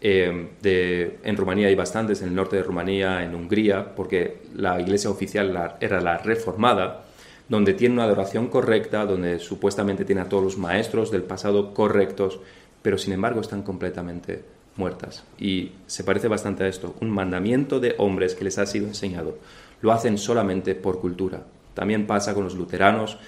[0.00, 5.10] eh, en Rumanía hay bastantes, en el norte de Rumanía, en Hungría, porque la iglesia
[5.10, 7.04] oficial era la reformada,
[7.48, 12.40] donde tiene una adoración correcta, donde supuestamente tiene a todos los maestros del pasado correctos,
[12.80, 14.42] pero sin embargo están completamente
[14.76, 15.24] muertas.
[15.38, 19.36] Y se parece bastante a esto, un mandamiento de hombres que les ha sido enseñado.
[19.82, 21.42] Lo hacen solamente por cultura.
[21.74, 23.18] También pasa con los luteranos,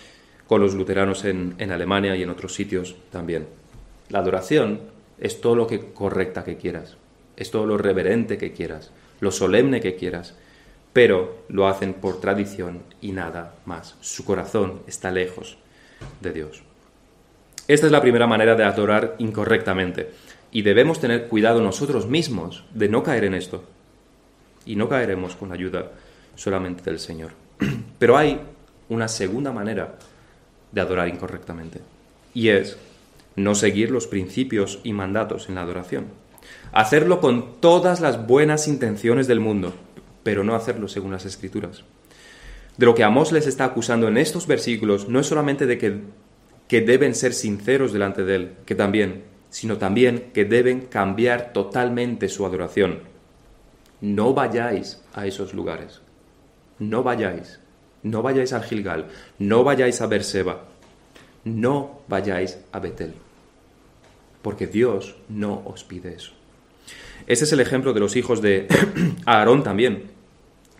[0.46, 3.46] con los luteranos en, en Alemania y en otros sitios también.
[4.08, 4.91] La adoración
[5.22, 6.96] es todo lo que correcta que quieras,
[7.36, 10.34] es todo lo reverente que quieras, lo solemne que quieras,
[10.92, 13.94] pero lo hacen por tradición y nada más.
[14.00, 15.58] Su corazón está lejos
[16.20, 16.64] de Dios.
[17.68, 20.10] Esta es la primera manera de adorar incorrectamente
[20.50, 23.62] y debemos tener cuidado nosotros mismos de no caer en esto.
[24.66, 25.92] Y no caeremos con la ayuda
[26.34, 27.30] solamente del Señor.
[28.00, 28.40] Pero hay
[28.88, 29.94] una segunda manera
[30.72, 31.80] de adorar incorrectamente
[32.34, 32.76] y es
[33.36, 36.06] no seguir los principios y mandatos en la adoración.
[36.72, 39.74] Hacerlo con todas las buenas intenciones del mundo,
[40.22, 41.84] pero no hacerlo según las escrituras.
[42.76, 46.00] De lo que Amós les está acusando en estos versículos no es solamente de que,
[46.68, 52.28] que deben ser sinceros delante de Él, que también, sino también que deben cambiar totalmente
[52.28, 53.00] su adoración.
[54.00, 56.00] No vayáis a esos lugares.
[56.78, 57.60] No vayáis.
[58.02, 59.08] No vayáis al Gilgal.
[59.38, 60.71] No vayáis a Berseba
[61.44, 63.14] no vayáis a Betel,
[64.42, 66.32] porque Dios no os pide eso.
[67.26, 68.66] Ese es el ejemplo de los hijos de
[69.26, 70.10] Aarón también,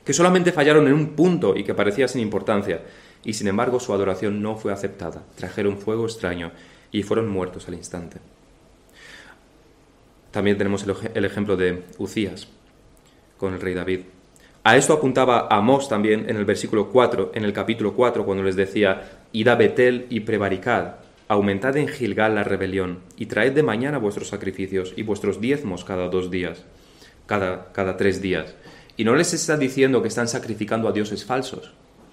[0.05, 2.83] que solamente fallaron en un punto y que parecía sin importancia,
[3.25, 5.23] y sin embargo su adoración no fue aceptada.
[5.37, 6.51] Trajeron fuego extraño
[6.91, 8.19] y fueron muertos al instante.
[10.33, 12.49] También tenemos el, ejemplo de Ucías
[13.37, 14.01] con el rey David.
[14.65, 18.55] A esto apuntaba Amós también en el versículo 4, en el capítulo 4, cuando les
[18.55, 23.99] decía, Id a Betel y prevaricad, aumentad en Gilgal la rebelión, y traed de mañana
[23.99, 26.65] vuestros sacrificios y vuestros diezmos cada dos días,
[27.27, 28.55] cada, cada tres días.
[28.97, 31.73] Y no les está diciendo que están sacrificando a dioses falsos.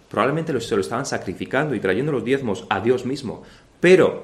[0.09, 3.43] Probablemente se lo estaban sacrificando y trayendo los diezmos a Dios mismo.
[3.79, 4.23] Pero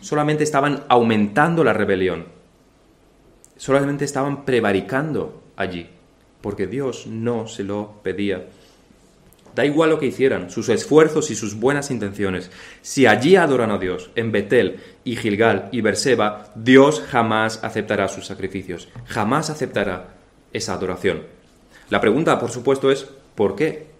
[0.00, 2.26] solamente estaban aumentando la rebelión.
[3.56, 5.88] Solamente estaban prevaricando allí
[6.40, 8.46] porque Dios no se lo pedía.
[9.54, 12.50] Da igual lo que hicieran, sus esfuerzos y sus buenas intenciones.
[12.82, 18.26] Si allí adoran a Dios, en Betel y Gilgal y Berseba, Dios jamás aceptará sus
[18.26, 20.14] sacrificios, jamás aceptará
[20.52, 21.22] esa adoración.
[21.88, 23.90] La pregunta, por supuesto, es ¿por qué?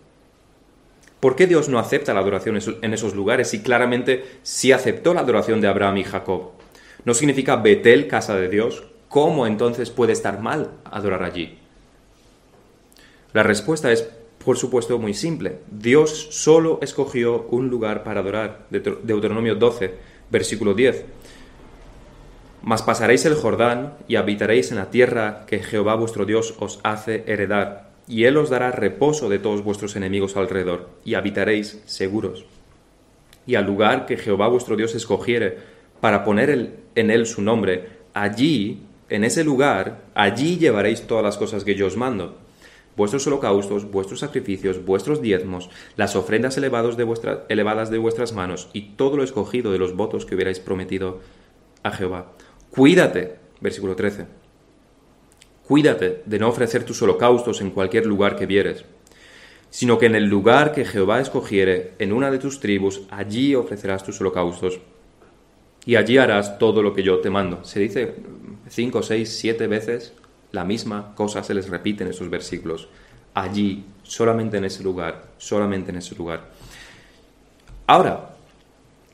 [1.18, 5.20] ¿Por qué Dios no acepta la adoración en esos lugares si claramente sí aceptó la
[5.20, 6.52] adoración de Abraham y Jacob?
[7.04, 8.84] ¿No significa Betel, casa de Dios?
[9.08, 11.59] ¿Cómo entonces puede estar mal adorar allí?
[13.32, 14.08] La respuesta es,
[14.44, 15.58] por supuesto, muy simple.
[15.70, 18.66] Dios solo escogió un lugar para adorar.
[18.70, 19.94] Deuteronomio 12,
[20.30, 21.04] versículo 10.
[22.62, 27.24] Mas pasaréis el Jordán y habitaréis en la tierra que Jehová vuestro Dios os hace
[27.26, 32.44] heredar, y Él os dará reposo de todos vuestros enemigos alrededor, y habitaréis seguros.
[33.46, 35.56] Y al lugar que Jehová vuestro Dios escogiere
[36.00, 41.64] para poner en él su nombre, allí, en ese lugar, allí llevaréis todas las cosas
[41.64, 42.39] que yo os mando
[43.00, 47.08] vuestros holocaustos, vuestros sacrificios, vuestros diezmos, las ofrendas elevadas de,
[47.48, 51.20] elevadas de vuestras manos y todo lo escogido de los votos que hubierais prometido
[51.82, 52.32] a Jehová.
[52.68, 54.26] Cuídate, versículo 13.
[55.66, 58.84] Cuídate de no ofrecer tus holocaustos en cualquier lugar que vieres,
[59.70, 64.04] sino que en el lugar que Jehová escogiere, en una de tus tribus, allí ofrecerás
[64.04, 64.78] tus holocaustos
[65.86, 67.64] y allí harás todo lo que yo te mando.
[67.64, 68.16] Se dice
[68.68, 70.12] cinco, seis, siete veces
[70.52, 72.88] la misma cosa se les repite en esos versículos.
[73.34, 76.50] Allí, solamente en ese lugar, solamente en ese lugar.
[77.86, 78.36] Ahora,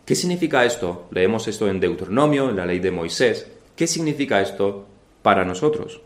[0.05, 1.09] ¿qué significa esto?
[1.11, 3.47] Leemos esto en Deuteronomio, en la ley de Moisés.
[3.75, 4.87] ¿Qué significa esto
[5.23, 6.01] para nosotros?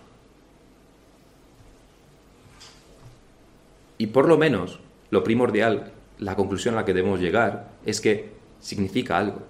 [3.99, 8.31] Y por lo menos, lo primordial, la conclusión a la que debemos llegar es que
[8.61, 9.43] significa algo.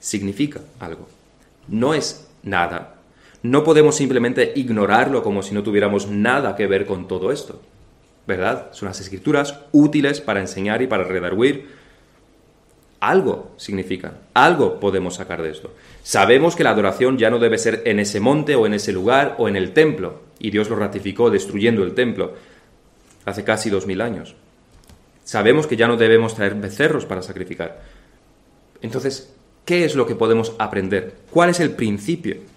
[0.00, 1.08] Significa algo.
[1.68, 2.93] No es nada,
[3.44, 7.60] no podemos simplemente ignorarlo como si no tuviéramos nada que ver con todo esto.
[8.26, 8.68] ¿Verdad?
[8.72, 11.68] Son las escrituras útiles para enseñar y para redarguir.
[13.00, 15.74] Algo significan, algo podemos sacar de esto.
[16.02, 19.34] Sabemos que la adoración ya no debe ser en ese monte o en ese lugar
[19.36, 22.32] o en el templo, y Dios lo ratificó destruyendo el templo
[23.26, 24.36] hace casi dos mil años.
[25.22, 27.82] Sabemos que ya no debemos traer becerros para sacrificar.
[28.80, 29.34] Entonces,
[29.66, 31.14] ¿qué es lo que podemos aprender?
[31.30, 32.53] ¿Cuál es el principio?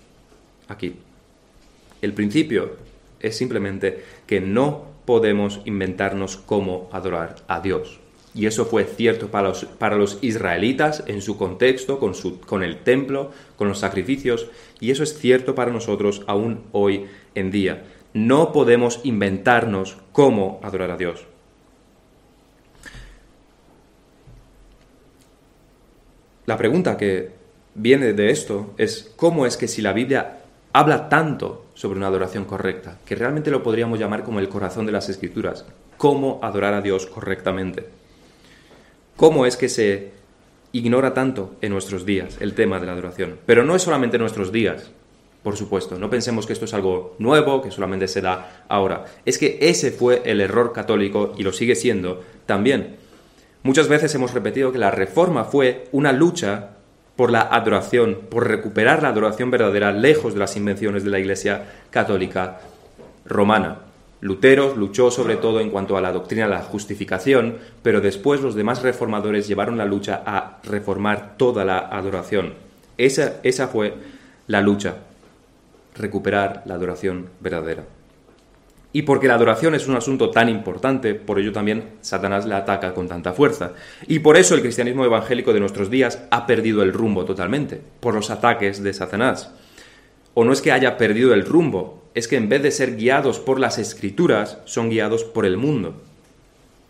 [0.68, 0.96] Aquí.
[2.02, 2.78] El principio
[3.20, 8.00] es simplemente que no podemos inventarnos cómo adorar a Dios.
[8.36, 12.62] Y eso fue cierto para los, para los israelitas en su contexto, con, su, con
[12.62, 14.48] el templo, con los sacrificios,
[14.80, 17.86] y eso es cierto para nosotros aún hoy en día.
[18.14, 21.26] No podemos inventarnos cómo adorar a Dios.
[26.46, 27.32] La pregunta que
[27.76, 30.37] viene de esto es cómo es que si la Biblia
[30.78, 34.92] habla tanto sobre una adoración correcta, que realmente lo podríamos llamar como el corazón de
[34.92, 35.66] las escrituras,
[35.98, 37.88] cómo adorar a Dios correctamente.
[39.16, 40.12] ¿Cómo es que se
[40.74, 43.40] ignora tanto en nuestros días el tema de la adoración?
[43.48, 44.92] Pero no es solamente en nuestros días,
[45.42, 49.06] por supuesto, no pensemos que esto es algo nuevo, que solamente se da ahora.
[49.26, 52.98] Es que ese fue el error católico y lo sigue siendo también.
[53.64, 56.77] Muchas veces hemos repetido que la reforma fue una lucha
[57.18, 61.66] por la adoración, por recuperar la adoración verdadera lejos de las invenciones de la Iglesia
[61.90, 62.60] católica
[63.26, 63.80] romana.
[64.22, 68.56] Lutero luchó sobre todo en cuanto a la doctrina de la justificación, pero después los
[68.56, 72.54] demás reformadores llevaron la lucha a reformar toda la adoración.
[72.98, 73.94] Esa, esa fue
[74.48, 74.96] la lucha,
[75.96, 77.97] recuperar la adoración verdadera.
[78.98, 82.96] Y porque la adoración es un asunto tan importante, por ello también Satanás la ataca
[82.96, 83.74] con tanta fuerza.
[84.08, 88.16] Y por eso el cristianismo evangélico de nuestros días ha perdido el rumbo totalmente, por
[88.16, 89.52] los ataques de Satanás.
[90.34, 93.38] O no es que haya perdido el rumbo, es que en vez de ser guiados
[93.38, 96.02] por las escrituras, son guiados por el mundo.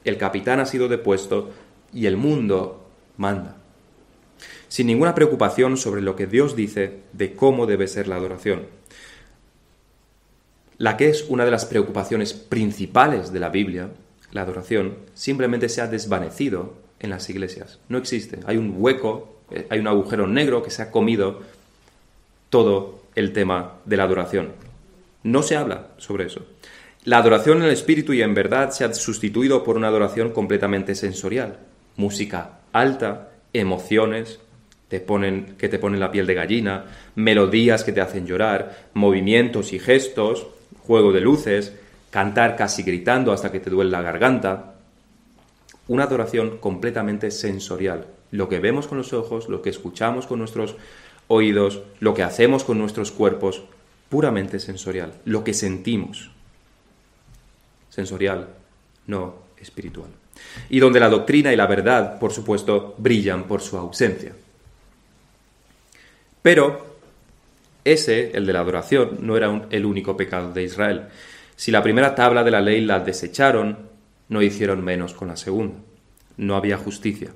[0.05, 1.49] El capitán ha sido depuesto
[1.93, 2.88] y el mundo
[3.18, 3.58] manda.
[4.70, 8.76] Sin ninguna preocupación sobre lo que Dios dice de cómo debe ser la adoración
[10.78, 13.89] la que es una de las preocupaciones principales de la Biblia,
[14.32, 17.80] la adoración, simplemente se ha desvanecido en las iglesias.
[17.89, 18.39] No existe.
[18.45, 21.41] Hay un hueco, eh, hay un agujero negro que se ha comido
[22.49, 24.51] todo el tema de la adoración.
[25.23, 26.45] No se habla sobre eso.
[27.03, 30.93] La adoración en el espíritu y en verdad se ha sustituido por una adoración completamente
[30.93, 31.59] sensorial.
[31.95, 34.39] Música alta, emociones
[34.89, 40.47] que te ponen la piel de gallina, melodías que te hacen llorar, movimientos y gestos,
[40.88, 41.73] juego de luces,
[42.09, 44.75] cantar casi gritando hasta que te duele la garganta.
[45.88, 48.07] Una adoración completamente sensorial.
[48.31, 50.75] Lo que vemos con los ojos, lo que escuchamos con nuestros
[51.27, 53.63] oídos, lo que hacemos con nuestros cuerpos,
[54.09, 55.13] puramente sensorial.
[55.25, 56.31] Lo que sentimos.
[57.89, 58.47] Sensorial,
[59.05, 60.09] no espiritual.
[60.69, 64.33] Y donde la doctrina y la verdad, por supuesto, brillan por su ausencia.
[66.41, 66.96] Pero
[67.93, 71.07] ese, el de la adoración, no era el único pecado de Israel.
[71.55, 73.77] Si la primera tabla de la ley la desecharon,
[74.29, 75.75] no hicieron menos con la segunda.
[76.38, 77.31] No había justicia.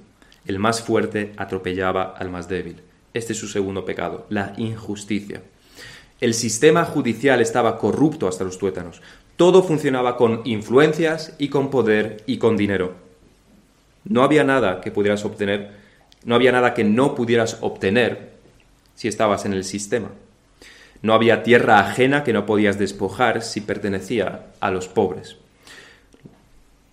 [0.45, 2.82] El más fuerte atropellaba al más débil.
[3.14, 5.41] Este es su segundo pecado, la injusticia.
[6.20, 9.02] El sistema judicial estaba corrupto hasta los tuétanos.
[9.36, 12.93] Todo funcionaba con influencias y con poder y con dinero.
[14.04, 15.72] No había nada que pudieras obtener,
[16.24, 18.32] no había nada que no pudieras obtener
[18.93, 20.10] si estabas en el sistema.
[21.02, 25.38] No había tierra ajena que no podías despojar si pertenecía a los pobres.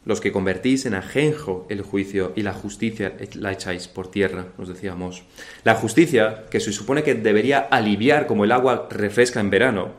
[0.05, 4.69] Los que convertís en ajenjo el juicio y la justicia la echáis por tierra, nos
[4.69, 5.25] decíamos.
[5.65, 9.91] La justicia, que se supone que debería aliviar como el agua refresca en verano,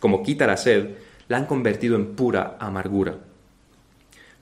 [0.00, 0.92] como quita la sed,
[1.28, 3.16] la han convertido en pura amargura.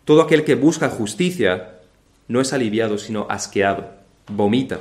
[0.05, 1.81] Todo aquel que busca justicia
[2.29, 3.91] no es aliviado, sino asqueado,
[4.29, 4.79] vomita,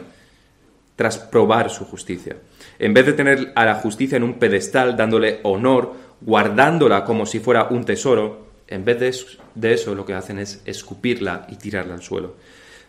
[0.96, 2.38] tras probar su justicia.
[2.80, 7.40] En vez de tener a la justicia en un pedestal, dándole honor, guardándola como si
[7.40, 12.02] fuera un tesoro, en vez de eso lo que hacen es escupirla y tirarla al
[12.02, 12.36] suelo.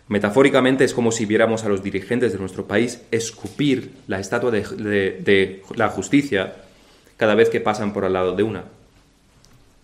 [0.08, 4.62] Metafóricamente es como si viéramos a los dirigentes de nuestro país escupir la estatua de,
[5.20, 6.54] de la justicia
[7.16, 8.64] cada vez que pasan por al lado de una.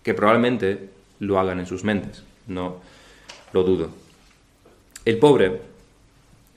[0.05, 2.81] Que probablemente lo hagan en sus mentes, no
[3.53, 3.91] lo dudo.
[5.05, 5.61] El pobre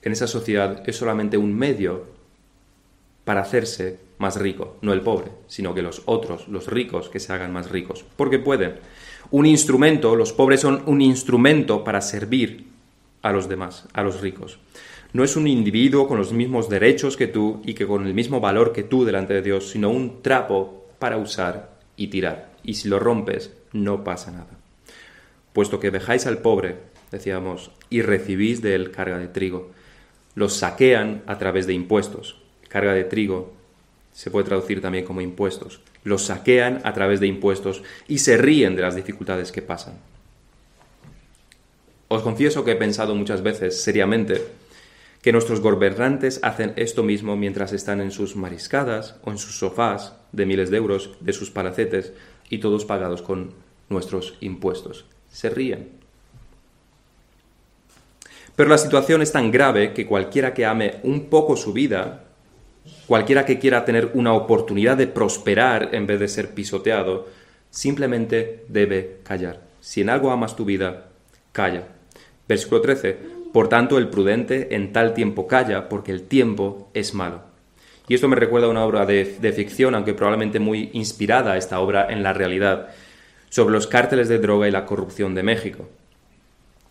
[0.04, 2.15] en esa sociedad es solamente un medio
[3.26, 7.34] para hacerse más rico, no el pobre, sino que los otros, los ricos, que se
[7.34, 8.76] hagan más ricos, porque pueden.
[9.32, 12.68] Un instrumento, los pobres son un instrumento para servir
[13.24, 14.60] a los demás, a los ricos.
[15.12, 18.40] No es un individuo con los mismos derechos que tú y que con el mismo
[18.40, 22.52] valor que tú delante de Dios, sino un trapo para usar y tirar.
[22.64, 24.60] Y si lo rompes, no pasa nada.
[25.54, 26.76] Puesto que dejáis al pobre,
[27.12, 29.72] decíamos, y recibís de él carga de trigo,
[30.36, 32.45] los saquean a través de impuestos.
[32.76, 33.54] Carga de trigo
[34.12, 35.80] se puede traducir también como impuestos.
[36.04, 39.94] Los saquean a través de impuestos y se ríen de las dificultades que pasan.
[42.10, 44.44] Os confieso que he pensado muchas veces, seriamente,
[45.22, 50.18] que nuestros gobernantes hacen esto mismo mientras están en sus mariscadas o en sus sofás
[50.34, 52.12] de miles de euros, de sus palacetes,
[52.50, 53.54] y todos pagados con
[53.88, 55.06] nuestros impuestos.
[55.32, 55.92] Se ríen,
[58.56, 62.25] pero la situación es tan grave que cualquiera que ame un poco su vida,
[63.08, 67.28] cualquiera que quiera tener una oportunidad de prosperar en vez de ser pisoteado,
[67.70, 69.62] simplemente debe callar.
[69.82, 71.08] Si en algo amas tu vida,
[71.52, 71.84] calla.
[72.48, 73.36] Versículo 13.
[73.54, 77.42] Por tanto, el prudente en tal tiempo calla, porque el tiempo es malo.
[78.08, 81.80] Y esto me recuerda a una obra de, de ficción, aunque probablemente muy inspirada esta
[81.80, 82.90] obra en la realidad,
[83.50, 85.88] sobre los cárteles de droga y la corrupción de México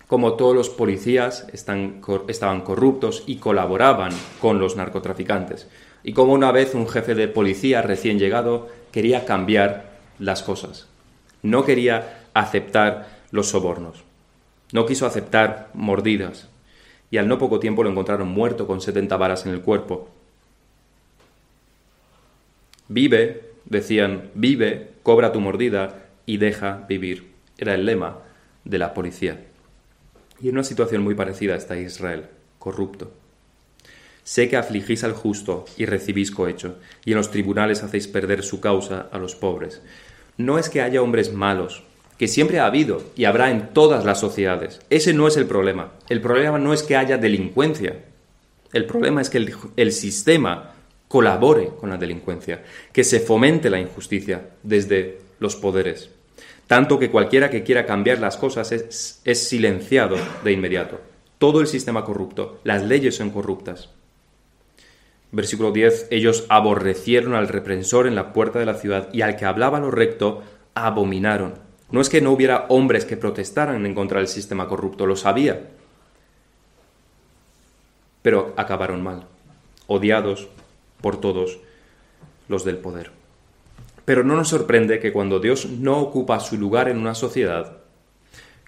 [0.07, 5.69] como todos los policías estaban corruptos y colaboraban con los narcotraficantes.
[6.05, 10.87] Y como una vez un jefe de policía recién llegado quería cambiar las cosas.
[11.43, 14.05] No quería aceptar los sobornos.
[14.73, 16.49] No quiso aceptar mordidas.
[17.11, 20.11] Y al no poco tiempo lo encontraron muerto con 70 varas en el cuerpo.
[22.89, 27.33] Vive, decían, vive, cobra tu mordida y deja vivir.
[27.57, 28.19] Era el lema
[28.65, 29.43] de la policía.
[30.41, 32.27] Y en una situación muy parecida está Israel,
[32.59, 33.11] corrupto.
[34.25, 38.61] Sé que afligís al justo y recibís cohecho, y en los tribunales hacéis perder su
[38.61, 39.83] causa a los pobres.
[40.37, 41.85] No es que haya hombres malos,
[42.19, 44.81] que siempre ha habido y habrá en todas las sociedades.
[44.91, 45.93] Ese no es el problema.
[46.09, 48.05] El problema no es que haya delincuencia.
[48.73, 50.73] El problema es que el, el sistema
[51.07, 56.11] colabore con la delincuencia, que se fomente la injusticia desde los poderes
[56.67, 61.01] tanto que cualquiera que quiera cambiar las cosas es, silenciado de inmediato.
[61.39, 63.91] Todo el sistema corrupto, las leyes son corruptas.
[65.35, 69.45] Versículo 10, ellos aborrecieron al reprensor en la puerta de la ciudad y al que
[69.45, 71.55] hablaba lo recto, abominaron.
[71.91, 75.71] No es que no hubiera hombres que protestaran en contra del sistema corrupto, lo sabía.
[78.23, 79.27] Pero acabaron mal,
[79.89, 80.47] odiados
[81.01, 81.59] por todos,
[82.47, 83.11] los del poder.
[84.05, 87.79] Pero no nos sorprende que cuando Dios no ocupa su lugar en una sociedad,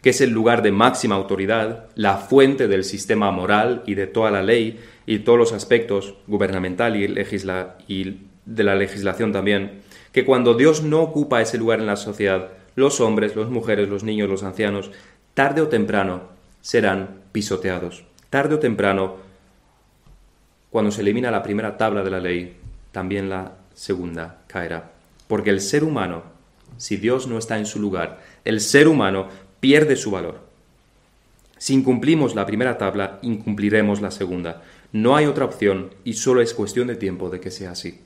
[0.02, 4.30] que es el lugar de máxima autoridad, la fuente del sistema moral y de toda
[4.30, 9.82] la ley y todos los aspectos gubernamental y, de la legislación también,
[10.12, 14.04] que cuando Dios no ocupa ese lugar en la sociedad, los hombres, las mujeres, los
[14.04, 14.90] niños, los ancianos,
[15.34, 16.22] tarde o temprano
[16.60, 18.04] serán pisoteados.
[18.30, 19.16] Tarde o temprano,
[20.70, 22.56] cuando se elimina la primera tabla de la ley,
[22.92, 24.92] también la segunda caerá.
[25.28, 26.22] Porque el ser humano,
[26.76, 29.28] si Dios no está en su lugar, el ser humano
[29.60, 30.40] pierde su valor.
[31.58, 34.62] Si incumplimos la primera tabla, incumpliremos la segunda.
[34.92, 38.00] No hay otra opción y solo es cuestión de tiempo de que sea así.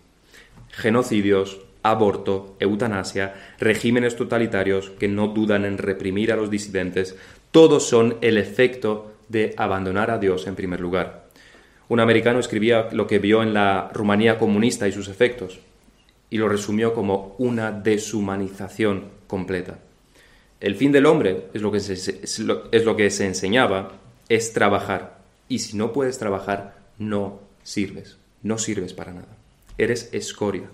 [0.71, 7.17] Genocidios, aborto, eutanasia, regímenes totalitarios que no dudan en reprimir a los disidentes,
[7.51, 11.29] todos son el efecto de abandonar a Dios en primer lugar.
[11.89, 15.59] Un americano escribía lo que vio en la Rumanía comunista y sus efectos
[16.31, 19.79] y lo resumió como una deshumanización completa.
[20.61, 21.81] El fin del hombre, es lo que
[23.11, 23.93] se, enseñaba,
[24.29, 25.19] es trabajar.
[25.49, 28.19] Y si no puedes trabajar, no sirves.
[28.43, 29.37] No sirves para nada.
[29.79, 30.71] Eres escoria.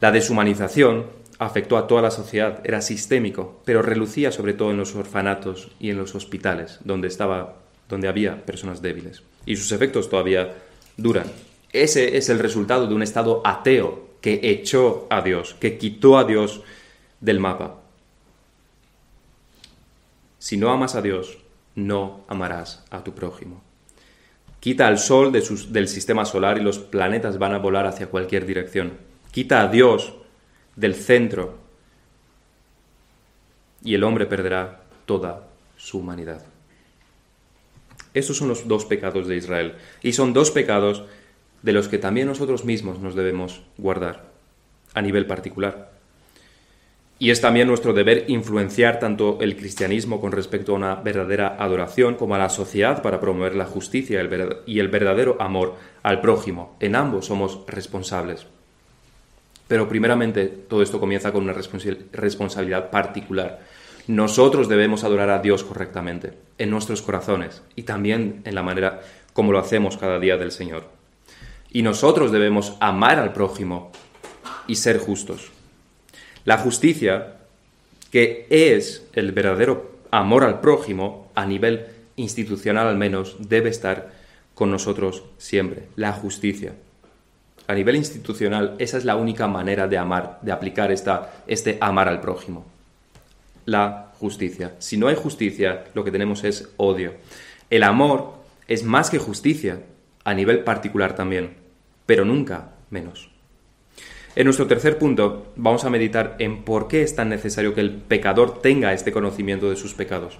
[0.00, 1.06] La deshumanización
[1.40, 5.90] afectó a toda la sociedad, era sistémico, pero relucía sobre todo en los orfanatos y
[5.90, 7.56] en los hospitales, donde, estaba,
[7.88, 9.22] donde había personas débiles.
[9.44, 10.54] Y sus efectos todavía
[10.96, 11.26] duran.
[11.72, 16.24] Ese es el resultado de un Estado ateo que echó a Dios, que quitó a
[16.24, 16.62] Dios
[17.20, 17.80] del mapa.
[20.48, 21.36] Si no amas a Dios,
[21.74, 23.62] no amarás a tu prójimo.
[24.60, 28.94] Quita al Sol del sistema solar y los planetas van a volar hacia cualquier dirección.
[29.30, 30.14] Quita a Dios
[30.74, 31.58] del centro
[33.84, 36.42] y el hombre perderá toda su humanidad.
[38.14, 39.74] Estos son los dos pecados de Israel.
[40.02, 41.04] Y son dos pecados
[41.62, 44.30] de los que también nosotros mismos nos debemos guardar
[44.94, 45.97] a nivel particular.
[47.20, 52.14] Y es también nuestro deber influenciar tanto el cristianismo con respecto a una verdadera adoración
[52.14, 54.22] como a la sociedad para promover la justicia
[54.66, 56.76] y el verdadero amor al prójimo.
[56.78, 58.46] En ambos somos responsables.
[59.66, 63.60] Pero primeramente todo esto comienza con una responsabilidad particular.
[64.06, 69.00] Nosotros debemos adorar a Dios correctamente, en nuestros corazones y también en la manera
[69.34, 70.84] como lo hacemos cada día del Señor.
[71.70, 73.90] Y nosotros debemos amar al prójimo
[74.66, 75.50] y ser justos.
[76.48, 77.34] La justicia,
[78.10, 84.12] que es el verdadero amor al prójimo, a nivel institucional al menos, debe estar
[84.54, 85.88] con nosotros siempre.
[85.94, 86.72] La justicia.
[87.66, 92.08] A nivel institucional, esa es la única manera de amar, de aplicar esta, este amar
[92.08, 92.64] al prójimo.
[93.66, 94.74] La justicia.
[94.78, 97.12] Si no hay justicia, lo que tenemos es odio.
[97.68, 98.36] El amor
[98.68, 99.82] es más que justicia,
[100.24, 101.58] a nivel particular también,
[102.06, 103.28] pero nunca menos.
[104.38, 107.90] En nuestro tercer punto vamos a meditar en por qué es tan necesario que el
[107.90, 110.38] pecador tenga este conocimiento de sus pecados.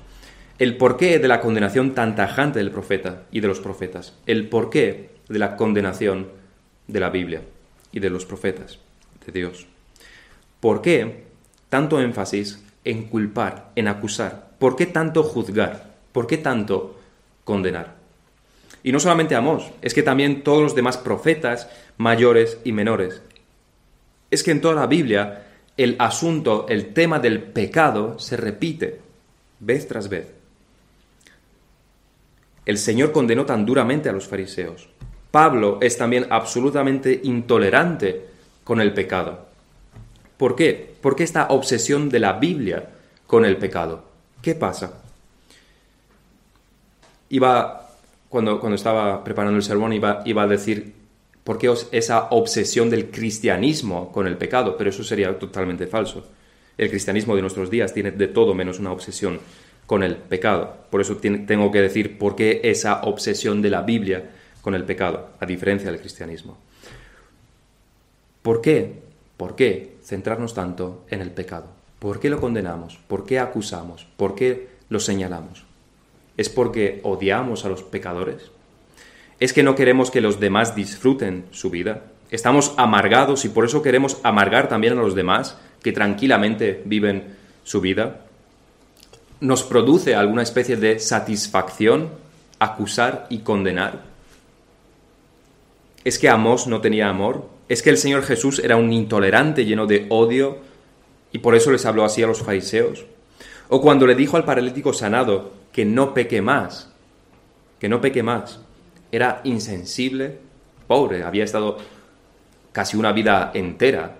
[0.60, 4.14] El porqué de la condenación tan tajante del profeta y de los profetas.
[4.26, 6.28] El porqué de la condenación
[6.86, 7.42] de la Biblia
[7.90, 8.78] y de los profetas
[9.26, 9.66] de Dios.
[10.60, 11.24] ¿Por qué
[11.68, 14.50] tanto énfasis en culpar, en acusar?
[14.60, 15.96] ¿Por qué tanto juzgar?
[16.12, 17.00] ¿Por qué tanto
[17.42, 17.96] condenar?
[18.84, 23.22] Y no solamente Amós, es que también todos los demás profetas, mayores y menores.
[24.30, 25.44] Es que en toda la Biblia
[25.78, 29.00] el asunto, el tema del pecado se repite
[29.60, 30.34] vez tras vez.
[32.66, 34.88] El Señor condenó tan duramente a los fariseos.
[35.30, 38.26] Pablo es también absolutamente intolerante
[38.64, 39.46] con el pecado.
[40.36, 40.96] ¿Por qué?
[41.00, 42.90] ¿Por qué esta obsesión de la Biblia
[43.26, 44.04] con el pecado?
[44.42, 45.00] ¿Qué pasa?
[47.30, 47.88] Iba
[48.28, 50.97] cuando, cuando estaba preparando el sermón, iba, iba a decir
[51.48, 56.26] por qué esa obsesión del cristianismo con el pecado, pero eso sería totalmente falso.
[56.76, 59.40] El cristianismo de nuestros días tiene de todo menos una obsesión
[59.86, 60.76] con el pecado.
[60.90, 64.28] Por eso tengo que decir por qué esa obsesión de la Biblia
[64.60, 66.58] con el pecado, a diferencia del cristianismo.
[68.42, 68.98] ¿Por qué?
[69.38, 71.68] ¿Por qué centrarnos tanto en el pecado?
[71.98, 72.98] ¿Por qué lo condenamos?
[73.08, 74.06] ¿Por qué acusamos?
[74.18, 75.64] ¿Por qué lo señalamos?
[76.36, 78.50] ¿Es porque odiamos a los pecadores?
[79.40, 82.02] ¿Es que no queremos que los demás disfruten su vida?
[82.30, 87.80] ¿Estamos amargados y por eso queremos amargar también a los demás que tranquilamente viven su
[87.80, 88.20] vida?
[89.40, 92.10] ¿Nos produce alguna especie de satisfacción
[92.58, 94.02] acusar y condenar?
[96.04, 97.48] ¿Es que Amós no tenía amor?
[97.68, 100.58] ¿Es que el Señor Jesús era un intolerante lleno de odio
[101.32, 103.04] y por eso les habló así a los fariseos?
[103.68, 106.90] ¿O cuando le dijo al paralítico sanado, que no peque más,
[107.78, 108.58] que no peque más.
[109.10, 110.38] Era insensible,
[110.86, 111.78] pobre, había estado
[112.72, 114.16] casi una vida entera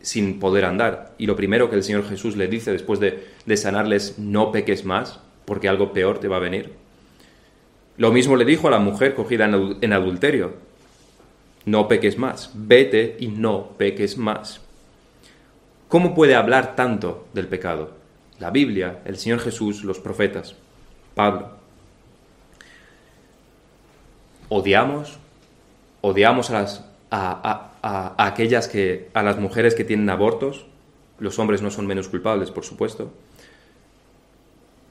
[0.00, 1.14] sin poder andar.
[1.18, 4.84] Y lo primero que el Señor Jesús le dice después de, de sanarles, no peques
[4.84, 6.72] más, porque algo peor te va a venir.
[7.96, 10.54] Lo mismo le dijo a la mujer cogida en adulterio,
[11.64, 14.60] no peques más, vete y no peques más.
[15.88, 17.92] ¿Cómo puede hablar tanto del pecado?
[18.38, 20.54] La Biblia, el Señor Jesús, los profetas,
[21.14, 21.57] Pablo.
[24.48, 25.18] Odiamos,
[26.00, 26.84] odiamos a las
[27.80, 30.66] aquellas que, a las mujeres que tienen abortos,
[31.18, 33.12] los hombres no son menos culpables, por supuesto.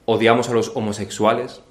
[0.04, 1.62] Odiamos a los homosexuales.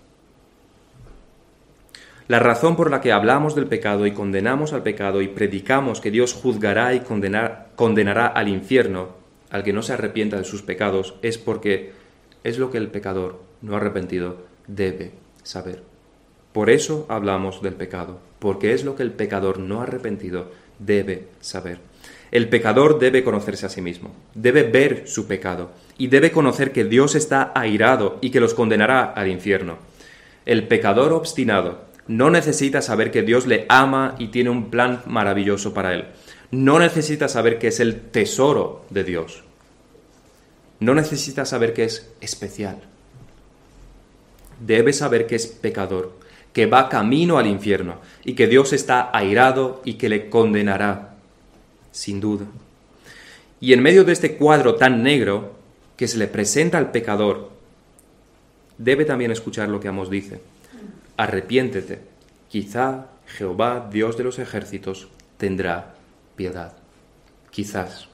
[2.28, 6.12] La razón por la que hablamos del pecado y condenamos al pecado y predicamos que
[6.12, 9.16] Dios juzgará y condenará al infierno
[9.50, 11.94] al que no se arrepienta de sus pecados es porque
[12.44, 15.14] es lo que el pecador no arrepentido debe
[15.44, 15.84] saber.
[16.58, 20.50] Por eso hablamos del pecado, porque es lo que el pecador no arrepentido
[20.80, 21.78] debe saber.
[22.32, 26.84] El pecador debe conocerse a sí mismo, debe ver su pecado y debe conocer que
[26.84, 29.78] Dios está airado y que los condenará al infierno.
[30.48, 35.76] El pecador obstinado no necesita saber que Dios le ama y tiene un plan maravilloso
[35.76, 36.06] para él.
[36.50, 39.44] No necesita saber que es el tesoro de Dios.
[40.80, 42.80] No necesita saber que es especial.
[44.60, 46.26] Debe saber que es pecador
[46.58, 51.14] que va camino al infierno y que Dios está airado y que le condenará,
[51.92, 52.48] sin duda.
[53.62, 55.54] Y en medio de este cuadro tan negro
[55.96, 57.52] que se le presenta al pecador,
[58.80, 60.42] debe también escuchar lo que Amos dice.
[61.16, 62.00] Arrepiéntete,
[62.50, 65.94] quizá Jehová, Dios de los ejércitos, tendrá
[66.36, 66.74] piedad.
[67.52, 68.08] Quizás.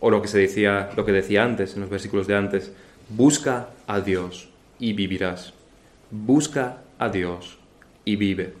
[0.00, 2.72] O lo que se decía, lo que decía antes en los versículos de antes,
[3.10, 5.52] busca a Dios y vivirás
[6.10, 7.58] busca a Dios
[8.04, 8.54] y vive.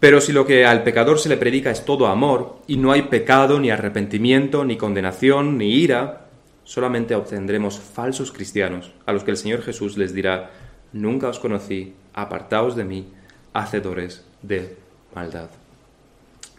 [0.00, 3.02] Pero si lo que al pecador se le predica es todo amor, y no hay
[3.02, 6.26] pecado, ni arrepentimiento, ni condenación, ni ira,
[6.64, 10.50] solamente obtendremos falsos cristianos, a los que el Señor Jesús les dirá,
[10.92, 13.08] nunca os conocí, apartaos de mí,
[13.52, 14.76] hacedores de
[15.14, 15.50] maldad.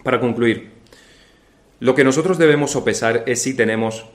[0.03, 0.71] Para concluir,
[1.79, 4.05] lo que nosotros debemos sopesar es si tenemos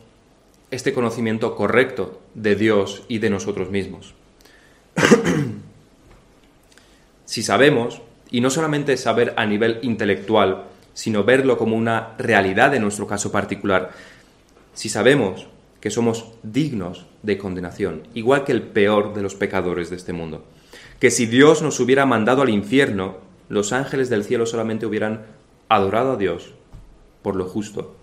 [0.70, 4.14] este conocimiento correcto de Dios y de nosotros mismos.
[7.26, 8.00] Si sabemos,
[8.30, 10.64] y no solamente saber a nivel intelectual,
[10.94, 13.90] sino verlo como una realidad en nuestro caso particular,
[14.72, 15.46] si sabemos
[15.80, 20.44] que somos dignos de condenación, igual que el peor de los pecadores de este mundo,
[20.98, 23.18] que si Dios nos hubiera mandado al infierno,
[23.48, 25.26] los ángeles del cielo solamente hubieran
[25.68, 26.54] adorado a Dios
[27.22, 27.94] por lo justo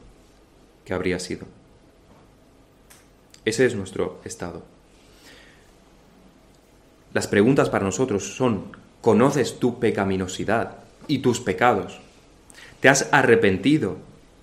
[0.86, 1.48] que habría sido.
[3.46, 4.64] Ese es nuestro estado.
[7.14, 8.66] Las preguntas para nosotros son,
[9.04, 10.78] ¿conoces tu pecaminosidad
[11.10, 12.00] y tus pecados?
[12.80, 13.98] ¿Te has arrepentido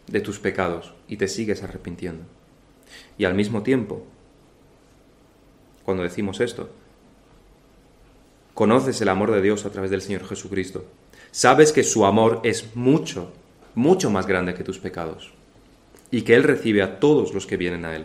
[0.07, 2.25] de tus pecados y te sigues arrepintiendo?
[3.17, 4.05] Y al mismo tiempo,
[5.83, 6.69] cuando decimos esto,
[8.53, 10.85] conoces el amor de Dios a través del Señor Jesucristo.
[11.31, 13.33] Sabes que su amor es mucho,
[13.75, 15.33] mucho más grande que tus pecados
[16.11, 18.05] y que Él recibe a todos los que vienen a Él.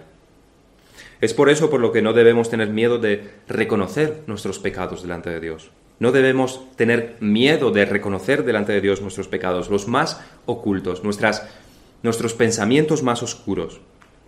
[1.20, 5.30] Es por eso por lo que no debemos tener miedo de reconocer nuestros pecados delante
[5.30, 5.70] de Dios.
[6.00, 12.34] No debemos tener miedo de reconocer delante de Dios nuestros pecados, los más ocultos, nuestros
[12.34, 13.80] pensamientos más oscuros,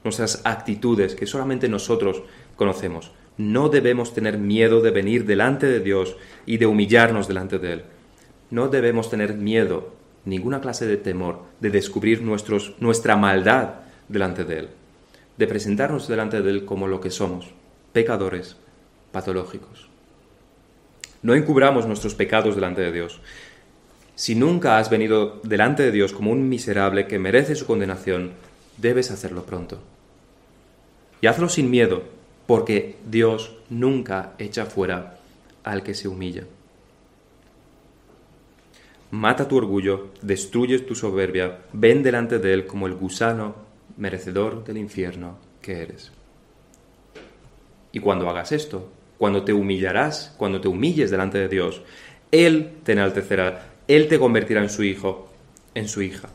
[0.03, 2.23] nuestras actitudes que solamente nosotros
[2.55, 3.11] conocemos.
[3.37, 6.15] No debemos tener miedo de venir delante de Dios
[6.45, 7.83] y de humillarnos delante de Él.
[8.49, 9.93] No debemos tener miedo,
[10.25, 13.73] ninguna clase de temor, de descubrir nuestros, nuestra maldad
[14.07, 14.69] delante de Él
[15.37, 17.53] de presentarnos delante de Él como lo que somos,
[17.93, 18.57] pecadores
[19.11, 19.89] patológicos.
[21.21, 23.19] No encubramos nuestros pecados delante de Dios.
[24.15, 28.31] Si nunca has venido delante de Dios como un miserable que merece su condenación,
[28.77, 29.79] debes hacerlo pronto.
[31.21, 32.03] Y hazlo sin miedo,
[32.45, 35.19] porque Dios nunca echa fuera
[35.63, 36.43] al que se humilla.
[39.11, 43.55] Mata tu orgullo, destruye tu soberbia, ven delante de Él como el gusano
[43.97, 46.11] merecedor del infierno que eres.
[47.91, 51.81] Y cuando hagas esto, cuando te humillarás, cuando te humilles delante de Dios,
[52.31, 55.29] Él te enaltecerá, Él te convertirá en su hijo,
[55.73, 56.29] en su hija,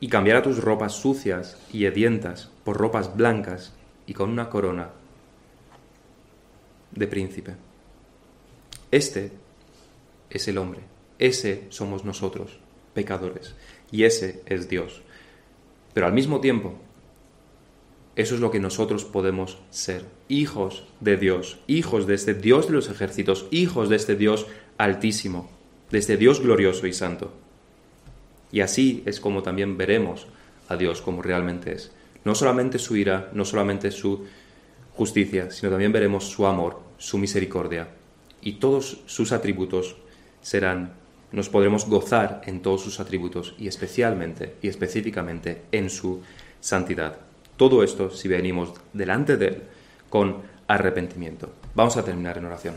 [0.00, 3.74] y cambiará tus ropas sucias y hedientas por ropas blancas
[4.06, 4.90] y con una corona
[6.92, 7.54] de príncipe.
[8.90, 9.32] Este
[10.30, 10.80] es el hombre,
[11.18, 12.58] ese somos nosotros,
[12.94, 13.54] pecadores,
[13.90, 15.02] y ese es Dios.
[15.94, 16.74] Pero al mismo tiempo,
[18.16, 22.72] eso es lo que nosotros podemos ser, hijos de Dios, hijos de este Dios de
[22.72, 24.46] los ejércitos, hijos de este Dios
[24.78, 25.50] altísimo,
[25.90, 27.32] de este Dios glorioso y santo.
[28.50, 30.26] Y así es como también veremos
[30.68, 31.92] a Dios como realmente es.
[32.24, 34.24] No solamente su ira, no solamente su
[34.94, 37.88] justicia, sino también veremos su amor, su misericordia.
[38.40, 39.96] Y todos sus atributos
[40.40, 40.94] serán,
[41.30, 46.22] nos podremos gozar en todos sus atributos y especialmente y específicamente en su
[46.60, 47.18] santidad.
[47.58, 49.62] Todo esto si venimos delante de Él
[50.12, 51.50] con arrepentimiento.
[51.74, 52.74] Vamos a terminar en oración.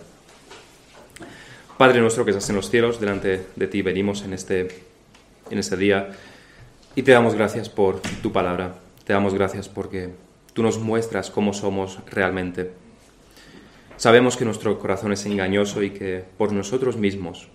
[1.78, 4.70] Padre nuestro que estás en los cielos, delante de ti venimos en este,
[5.50, 6.12] en este día
[6.96, 8.76] y te damos gracias por tu palabra.
[9.04, 10.12] Te damos gracias porque
[10.54, 12.72] tú nos muestras cómo somos realmente.
[13.98, 17.50] Sabemos que nuestro corazón es engañoso y que por nosotros mismos,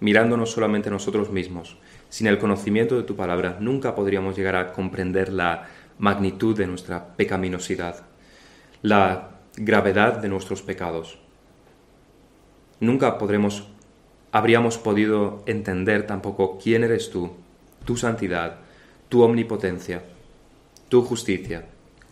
[0.00, 1.76] mirándonos solamente a nosotros mismos,
[2.08, 5.68] sin el conocimiento de tu palabra, nunca podríamos llegar a comprender la
[5.98, 8.10] magnitud de nuestra pecaminosidad,
[8.82, 11.18] la gravedad de nuestros pecados.
[12.80, 13.68] Nunca podremos,
[14.32, 17.32] habríamos podido entender tampoco quién eres tú,
[17.84, 18.58] tu santidad,
[19.08, 20.02] tu omnipotencia,
[20.88, 21.64] tu justicia,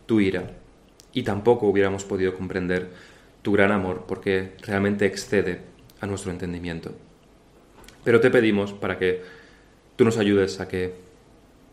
[0.06, 0.52] tu ira,
[1.12, 2.90] y tampoco hubiéramos podido comprender
[3.42, 5.62] tu gran amor porque realmente excede
[6.00, 6.92] a nuestro entendimiento.
[8.04, 9.22] Pero te pedimos para que
[9.96, 10.94] tú nos ayudes a que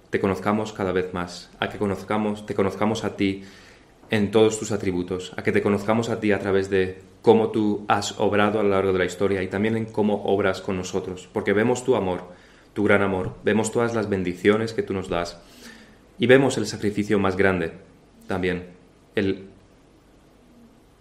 [0.09, 3.43] te conozcamos cada vez más, a que conozcamos, te conozcamos a ti
[4.09, 7.85] en todos tus atributos, a que te conozcamos a ti a través de cómo tú
[7.87, 11.27] has obrado a lo largo de la historia y también en cómo obras con nosotros,
[11.33, 12.23] porque vemos tu amor,
[12.73, 15.39] tu gran amor, vemos todas las bendiciones que tú nos das
[16.19, 17.73] y vemos el sacrificio más grande
[18.27, 18.67] también,
[19.15, 19.47] el,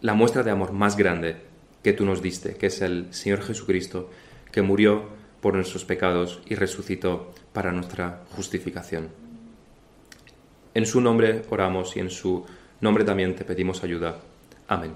[0.01, 1.37] la muestra de amor más grande
[1.83, 4.11] que tú nos diste, que es el Señor Jesucristo,
[4.51, 5.05] que murió
[5.41, 9.11] por nuestros pecados y resucitó para nuestra justificación.
[10.75, 12.45] En su nombre oramos y en su
[12.81, 14.17] nombre también te pedimos ayuda.
[14.69, 14.93] Amén.